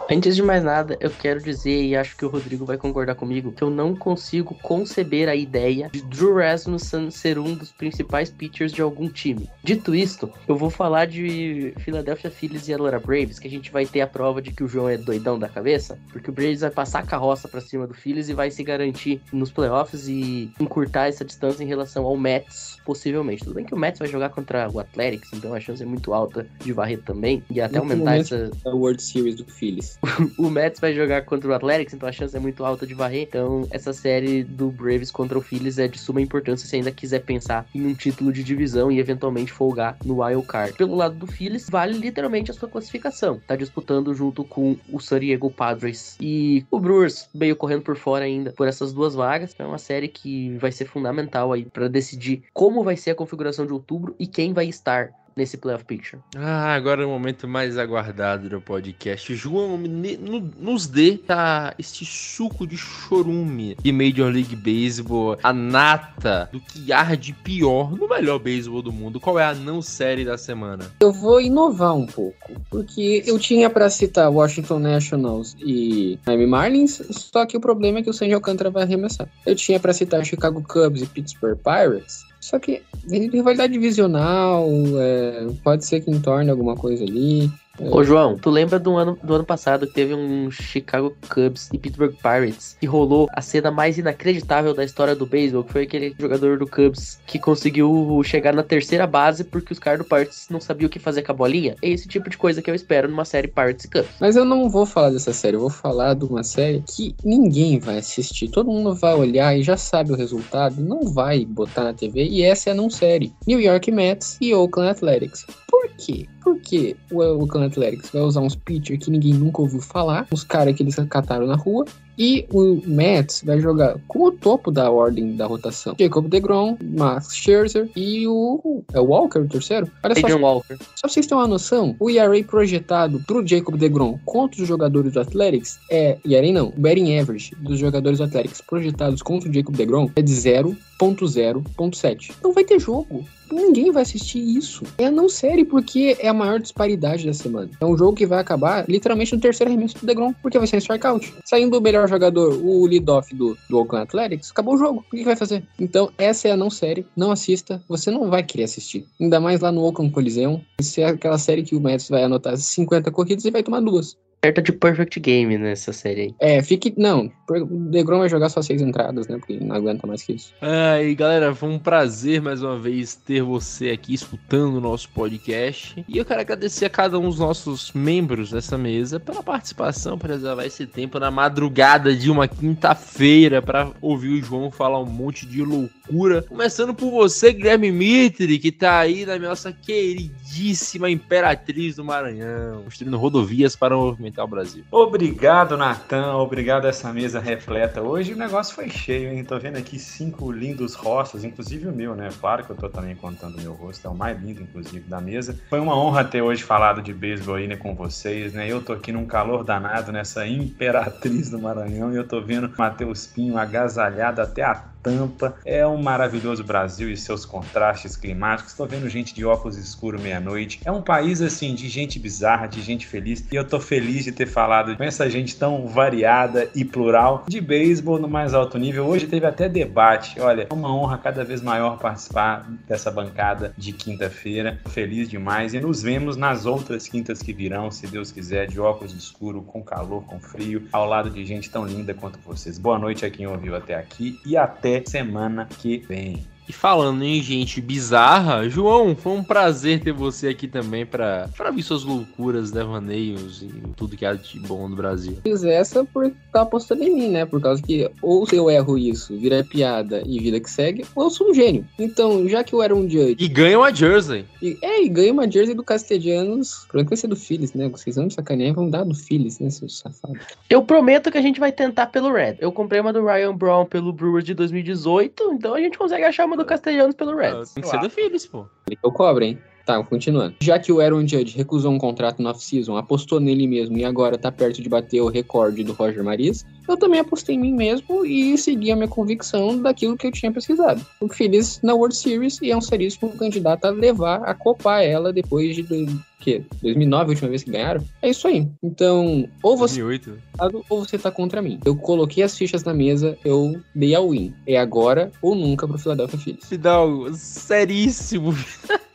[0.09, 3.51] Antes de mais nada, eu quero dizer, e acho que o Rodrigo vai concordar comigo,
[3.51, 8.71] que eu não consigo conceber a ideia de Drew Rasmussen ser um dos principais pitchers
[8.71, 9.49] de algum time.
[9.63, 13.85] Dito isto, eu vou falar de Philadelphia Phillies e Atlanta Braves, que a gente vai
[13.85, 16.71] ter a prova de que o João é doidão da cabeça, porque o Braves vai
[16.71, 21.07] passar a carroça pra cima do Phillies e vai se garantir nos playoffs e encurtar
[21.07, 23.43] essa distância em relação ao Mets, possivelmente.
[23.43, 26.13] Tudo bem que o Mets vai jogar contra o Athletics, então a chance é muito
[26.13, 29.99] alta de varrer também, e até aumentar essa, A World Series do Phillies.
[30.39, 33.27] o Mets vai jogar contra o Athletics, então a chance é muito alta de varrer.
[33.27, 37.19] Então, essa série do Braves contra o Phillies é de suma importância se ainda quiser
[37.19, 40.73] pensar em um título de divisão e eventualmente folgar no wild card.
[40.73, 43.39] Pelo lado do Phillies, vale literalmente a sua classificação.
[43.45, 48.25] Tá disputando junto com o San Diego Padres e o Brewers meio correndo por fora
[48.25, 49.55] ainda por essas duas vagas.
[49.57, 53.56] É uma série que vai ser fundamental aí para decidir como vai ser a configuração
[53.65, 56.21] de outubro e quem vai estar nesse playoff picture.
[56.35, 59.33] Ah, agora é o momento mais aguardado do podcast.
[59.35, 66.59] João, nos dê tá, este suco de chorume de Major League Baseball, a nata do
[66.59, 69.19] que há de pior no melhor beisebol do mundo.
[69.19, 70.91] Qual é a não série da semana?
[70.99, 77.01] Eu vou inovar um pouco, porque eu tinha pra citar Washington Nationals e Miami Marlins,
[77.11, 79.29] só que o problema é que o Sandy Alcântara vai arremessar.
[79.45, 84.65] Eu tinha pra citar Chicago Cubs e Pittsburgh Pirates, só que rivalidade divisional,
[85.01, 87.51] é, pode ser que entorne alguma coisa ali.
[87.79, 91.77] Ô, João, tu lembra do ano, do ano passado que teve um Chicago Cubs e
[91.77, 96.15] Pittsburgh Pirates que rolou a cena mais inacreditável da história do beisebol, que foi aquele
[96.19, 100.59] jogador do Cubs que conseguiu chegar na terceira base porque os caras do Pirates não
[100.59, 101.75] sabiam o que fazer com a bolinha?
[101.81, 104.09] É esse tipo de coisa que eu espero numa série Pirates Cubs.
[104.19, 107.79] Mas eu não vou falar dessa série, eu vou falar de uma série que ninguém
[107.79, 108.49] vai assistir.
[108.49, 112.41] Todo mundo vai olhar e já sabe o resultado, não vai botar na TV, e
[112.41, 113.33] essa é a não série.
[113.45, 115.45] New York Mets e Oakland Athletics.
[115.67, 116.27] Por quê?
[116.47, 120.73] Porque o Oakland Athletics vai usar uns pitchers que ninguém nunca ouviu falar, uns caras
[120.73, 121.83] que eles cataram na rua,
[122.17, 125.93] e o Mets vai jogar com o topo da ordem da rotação.
[125.99, 128.81] Jacob DeGrom, Max Scherzer e o...
[128.93, 129.91] É o Walker, o terceiro?
[130.01, 130.77] Olha só, Adrian Walker.
[130.95, 135.11] só pra vocês terem uma noção, o ERA projetado pro Jacob DeGrom contra os jogadores
[135.11, 136.17] do Athletics é...
[136.25, 140.21] ERA não, o batting average dos jogadores do Athletics projetados contra o Jacob DeGrom é
[140.21, 142.31] de 0.0.7.
[142.41, 143.25] Não vai ter jogo.
[143.51, 144.83] Ninguém vai assistir isso.
[144.97, 147.69] É não série porque é a maior disparidade da semana.
[147.79, 150.77] É um jogo que vai acabar literalmente no terceiro arremesso do DeGrom, porque vai ser
[150.77, 151.33] em strikeout.
[151.45, 154.99] Saindo o melhor jogador, o lead-off do, do Oakland Athletics, acabou o jogo.
[154.99, 155.63] O que, que vai fazer?
[155.79, 157.05] Então, essa é a não série.
[157.15, 157.81] Não assista.
[157.87, 159.05] Você não vai querer assistir.
[159.19, 160.61] Ainda mais lá no Oakland Coliseum.
[160.79, 164.17] Isso é aquela série que o Mets vai anotar 50 corridas e vai tomar duas.
[164.47, 166.35] Certa de Perfect Game nessa série aí.
[166.39, 166.93] É, fique.
[166.95, 169.37] Não, o DeGrom vai jogar só seis entradas, né?
[169.37, 170.53] Porque não aguenta mais que isso.
[170.61, 176.01] Ai, galera, foi um prazer mais uma vez ter você aqui escutando o nosso podcast.
[176.07, 180.29] E eu quero agradecer a cada um dos nossos membros dessa mesa pela participação, por
[180.29, 185.45] reservar esse tempo na madrugada de uma quinta-feira para ouvir o João falar um monte
[185.45, 186.41] de loucura.
[186.43, 193.17] Começando por você, Guilherme Mitre, que tá aí na nossa queridíssima Imperatriz do Maranhão, construindo
[193.17, 194.83] rodovias para movimentar Brasil.
[194.91, 196.35] Obrigado, Natan.
[196.35, 198.01] Obrigado a essa mesa repleta.
[198.01, 199.43] Hoje o negócio foi cheio, hein?
[199.43, 202.29] Tô vendo aqui cinco lindos rostos, inclusive o meu, né?
[202.39, 205.21] Claro que eu tô também contando o meu rosto, é o mais lindo, inclusive, da
[205.21, 205.57] mesa.
[205.69, 208.69] Foi uma honra ter hoje falado de beisebol aí, né, com vocês, né?
[208.69, 213.25] Eu tô aqui num calor danado nessa imperatriz do Maranhão e eu tô vendo Matheus
[213.25, 215.55] Pinho agasalhado até a Tampa.
[215.65, 218.71] É um maravilhoso Brasil e seus contrastes climáticos.
[218.71, 220.79] Estou vendo gente de óculos escuros meia-noite.
[220.85, 223.45] É um país assim de gente bizarra, de gente feliz.
[223.51, 227.61] E eu tô feliz de ter falado com essa gente tão variada e plural de
[227.61, 229.05] beisebol no mais alto nível.
[229.05, 230.39] Hoje teve até debate.
[230.39, 234.79] Olha, é uma honra cada vez maior participar dessa bancada de quinta-feira.
[234.87, 239.13] Feliz demais e nos vemos nas outras quintas que virão, se Deus quiser, de óculos
[239.13, 242.77] escuro, com calor, com frio, ao lado de gente tão linda quanto vocês.
[242.77, 246.56] Boa noite a quem ouviu até aqui e até semana que vem.
[246.67, 251.71] E falando em gente bizarra, João, foi um prazer ter você aqui também pra, pra
[251.71, 255.37] ver suas loucuras, devaneios e tudo que há de bom no Brasil.
[255.43, 257.45] Fiz essa por tá apostando em mim, né?
[257.45, 261.29] Por causa que ou eu erro isso, vira piada e vida que segue, ou eu
[261.29, 261.85] sou um gênio.
[261.97, 263.37] Então, já que eu era um judge.
[263.39, 264.45] E ganha uma jersey.
[264.61, 266.85] E, é, e ganha uma jersey do Castellanos.
[266.87, 267.87] Provavelmente vai ser do Phillies, né?
[267.89, 270.39] Vocês vão me sacanear, vão dar do Phillies, né, seus safados?
[270.69, 272.57] Eu prometo que a gente vai tentar pelo Red.
[272.59, 276.45] Eu comprei uma do Ryan Brown pelo Brewers de 2018, então a gente consegue achar
[276.45, 277.65] uma do Castellanos pelo Red.
[277.73, 278.67] Tem que ser do Phillies, pô.
[278.87, 279.61] Ele que eu cobro, hein?
[279.87, 280.53] Tá, continuando.
[280.59, 284.37] Já que o Aaron Judge recusou um contrato no off-season, apostou nele mesmo e agora
[284.37, 288.25] tá perto de bater o recorde do Roger Maris, eu também apostei em mim mesmo
[288.25, 291.05] e segui a minha convicção daquilo que eu tinha pesquisado.
[291.21, 295.31] O Phillies na World Series e é um seríssimo candidato a levar, a copar ela
[295.31, 298.03] depois de que 2009, a última vez que ganharam.
[298.21, 298.67] É isso aí.
[298.83, 300.37] Então, ou você 2008.
[300.59, 301.79] lado ou você tá contra mim.
[301.85, 304.53] Eu coloquei as fichas na mesa, eu dei a win.
[304.65, 306.65] É agora ou nunca pro Philadelphia Phillies.
[306.65, 308.53] Fidalgo, seríssimo.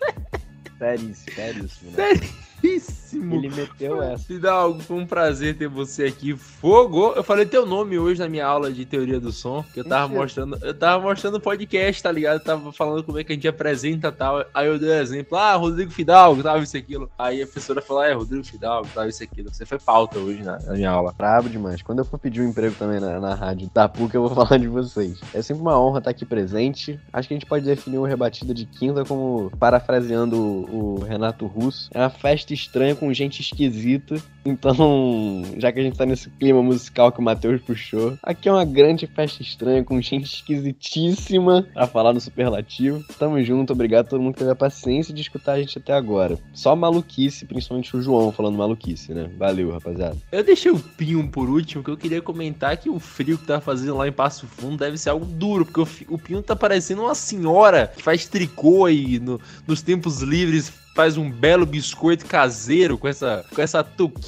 [0.82, 1.90] Seríssimo.
[1.92, 2.20] Né?
[2.60, 3.01] Seríssimo.
[3.16, 4.24] Ele meteu essa.
[4.24, 6.36] Fidalgo, foi um prazer ter você aqui.
[6.36, 7.12] Fogo!
[7.14, 10.08] Eu falei teu nome hoje na minha aula de teoria do som, que eu tava
[10.08, 10.22] Mentira.
[10.22, 12.34] mostrando, eu tava mostrando o podcast, tá ligado?
[12.34, 14.44] Eu tava falando como é que a gente apresenta e tal.
[14.54, 17.10] Aí eu dei um exemplo, ah, Rodrigo Fidalgo, tava isso e aquilo.
[17.18, 19.52] Aí a professora falou, ah, é, Rodrigo Fidalgo, tava isso e aquilo.
[19.52, 21.14] Você foi pauta hoje na, na minha aula.
[21.16, 21.82] Brabo demais.
[21.82, 24.58] Quando eu for pedir um emprego também na, na rádio da PUC, eu vou falar
[24.58, 25.20] de vocês.
[25.34, 26.98] É sempre uma honra estar aqui presente.
[27.12, 31.46] Acho que a gente pode definir o Rebatida de Quinta como, parafraseando o, o Renato
[31.46, 34.22] Russo, é uma festa estranha com gente esquisita.
[34.44, 38.52] Então, já que a gente tá nesse clima musical que o Matheus puxou, aqui é
[38.52, 43.04] uma grande festa estranha com gente esquisitíssima, pra falar no superlativo.
[43.18, 45.92] Tamo junto, obrigado a todo mundo que teve a paciência de escutar a gente até
[45.92, 46.38] agora.
[46.52, 49.30] Só maluquice, principalmente o João falando maluquice, né?
[49.38, 50.16] Valeu, rapaziada.
[50.30, 53.60] Eu deixei o Pinho por último, que eu queria comentar que o frio que tá
[53.60, 55.80] fazendo lá em Passo Fundo deve ser algo duro, porque
[56.10, 60.72] o, o Pinho tá parecendo uma senhora que faz tricô aí no- nos tempos livres,
[60.94, 63.82] faz um belo biscoito caseiro com essa, com essa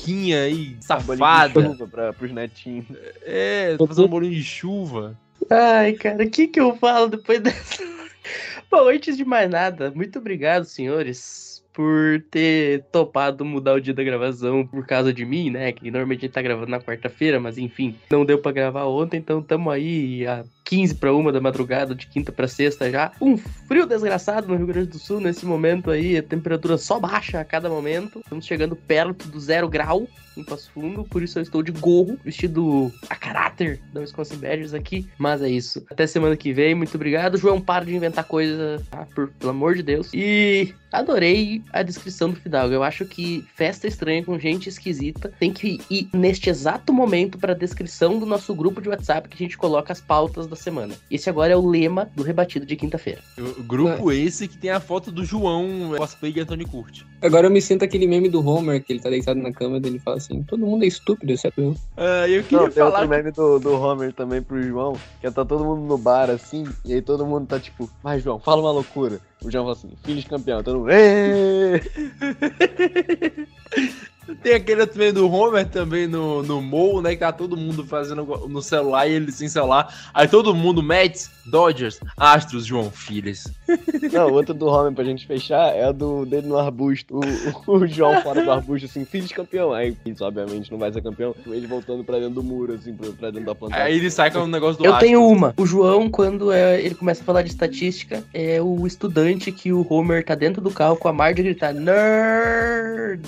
[0.04, 1.62] touquinha aí safada.
[1.62, 2.86] Chuva pra, pros netinhos.
[3.22, 5.18] É, fazendo um bolinho de chuva.
[5.50, 7.82] Ai, cara, o que que eu falo depois dessa?
[8.70, 14.02] Bom, antes de mais nada, muito obrigado, senhores, por ter topado mudar o dia da
[14.02, 15.72] gravação por causa de mim, né?
[15.72, 19.18] Que normalmente a gente tá gravando na quarta-feira, mas enfim, não deu pra gravar ontem,
[19.18, 23.12] então tamo aí a 15 para uma da madrugada, de quinta pra sexta já.
[23.20, 27.40] Um frio desgraçado no Rio Grande do Sul nesse momento aí, a temperatura só baixa
[27.40, 28.20] a cada momento.
[28.20, 32.18] Estamos chegando perto do zero grau em Passo Fundo, por isso eu estou de gorro,
[32.24, 35.06] vestido a caráter da Wisconsin Badgers aqui.
[35.18, 35.84] Mas é isso.
[35.90, 37.38] Até semana que vem, muito obrigado.
[37.38, 39.06] João, para de inventar coisa, tá?
[39.14, 40.10] Por, pelo amor de Deus.
[40.12, 42.74] E adorei a descrição do Fidalgo.
[42.74, 47.52] Eu acho que festa estranha com gente esquisita tem que ir neste exato momento para
[47.52, 50.94] a descrição do nosso grupo de WhatsApp que a gente coloca as pautas da semana.
[51.10, 53.20] Esse agora é o lema do rebatido de quinta-feira.
[53.38, 57.06] O grupo esse que tem a foto do João, cosplay de Anthony Curti.
[57.20, 59.86] Agora eu me sinto aquele meme do Homer, que ele tá deitado na cama e
[59.86, 61.76] ele fala assim: todo mundo é estúpido, exceto eu.
[61.96, 65.30] Ah, eu queria Não, tem falar outro meme do, do Homer também pro João, que
[65.30, 68.60] tá todo mundo no bar assim, e aí todo mundo tá tipo, vai João, fala
[68.60, 69.20] uma loucura.
[69.42, 70.90] O João fala assim, filho de campeão, todo mundo.
[74.42, 77.10] Tem aquele outro meme do Homer também no, no Mou, né?
[77.10, 79.92] Que tá todo mundo fazendo no celular e ele sem celular.
[80.12, 83.44] Aí todo mundo, Mets, Dodgers, Astros, João Filhos.
[84.12, 87.20] Não, o outro do Homer pra gente fechar é o do dele no arbusto.
[87.66, 89.72] O, o João fora do arbusto, assim, filho de campeão.
[89.72, 91.34] Aí, isso obviamente não vai ser campeão.
[91.46, 93.84] Ele voltando pra dentro do muro, assim, pra, dentro da plantação.
[93.84, 95.08] Aí ele sai com o negócio do Eu Astros.
[95.08, 95.54] tenho uma.
[95.56, 99.86] O João, quando é, ele começa a falar de estatística, é o estudante que o
[99.88, 103.22] Homer tá dentro do carro com a Marge gritar Nerd!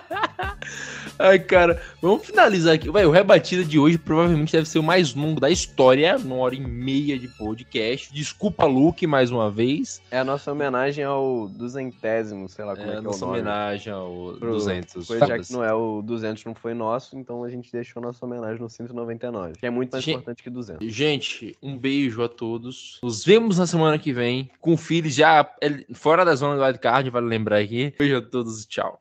[1.23, 2.89] Ai, cara, vamos finalizar aqui.
[2.89, 6.55] Vai, o rebatida de hoje provavelmente deve ser o mais longo da história, uma hora
[6.55, 8.11] e meia de podcast.
[8.11, 10.01] Desculpa, Luke, mais uma vez.
[10.09, 13.25] É a nossa homenagem ao duzentésimo, sei lá como é, É, que é o nossa
[13.25, 13.39] nome.
[13.39, 15.05] homenagem ao Pro- 200.
[15.05, 18.25] Foi já que não é o 200 não foi nosso, então a gente deixou nossa
[18.25, 20.91] homenagem no 199, que é muito mais Gente- importante que 200.
[20.91, 22.99] Gente, um beijo a todos.
[23.03, 26.63] Nos vemos na semana que vem com o Phillies já é, fora da zona do
[26.63, 27.93] wildcard, vale lembrar aqui.
[27.99, 28.99] Beijo a todos e tchau.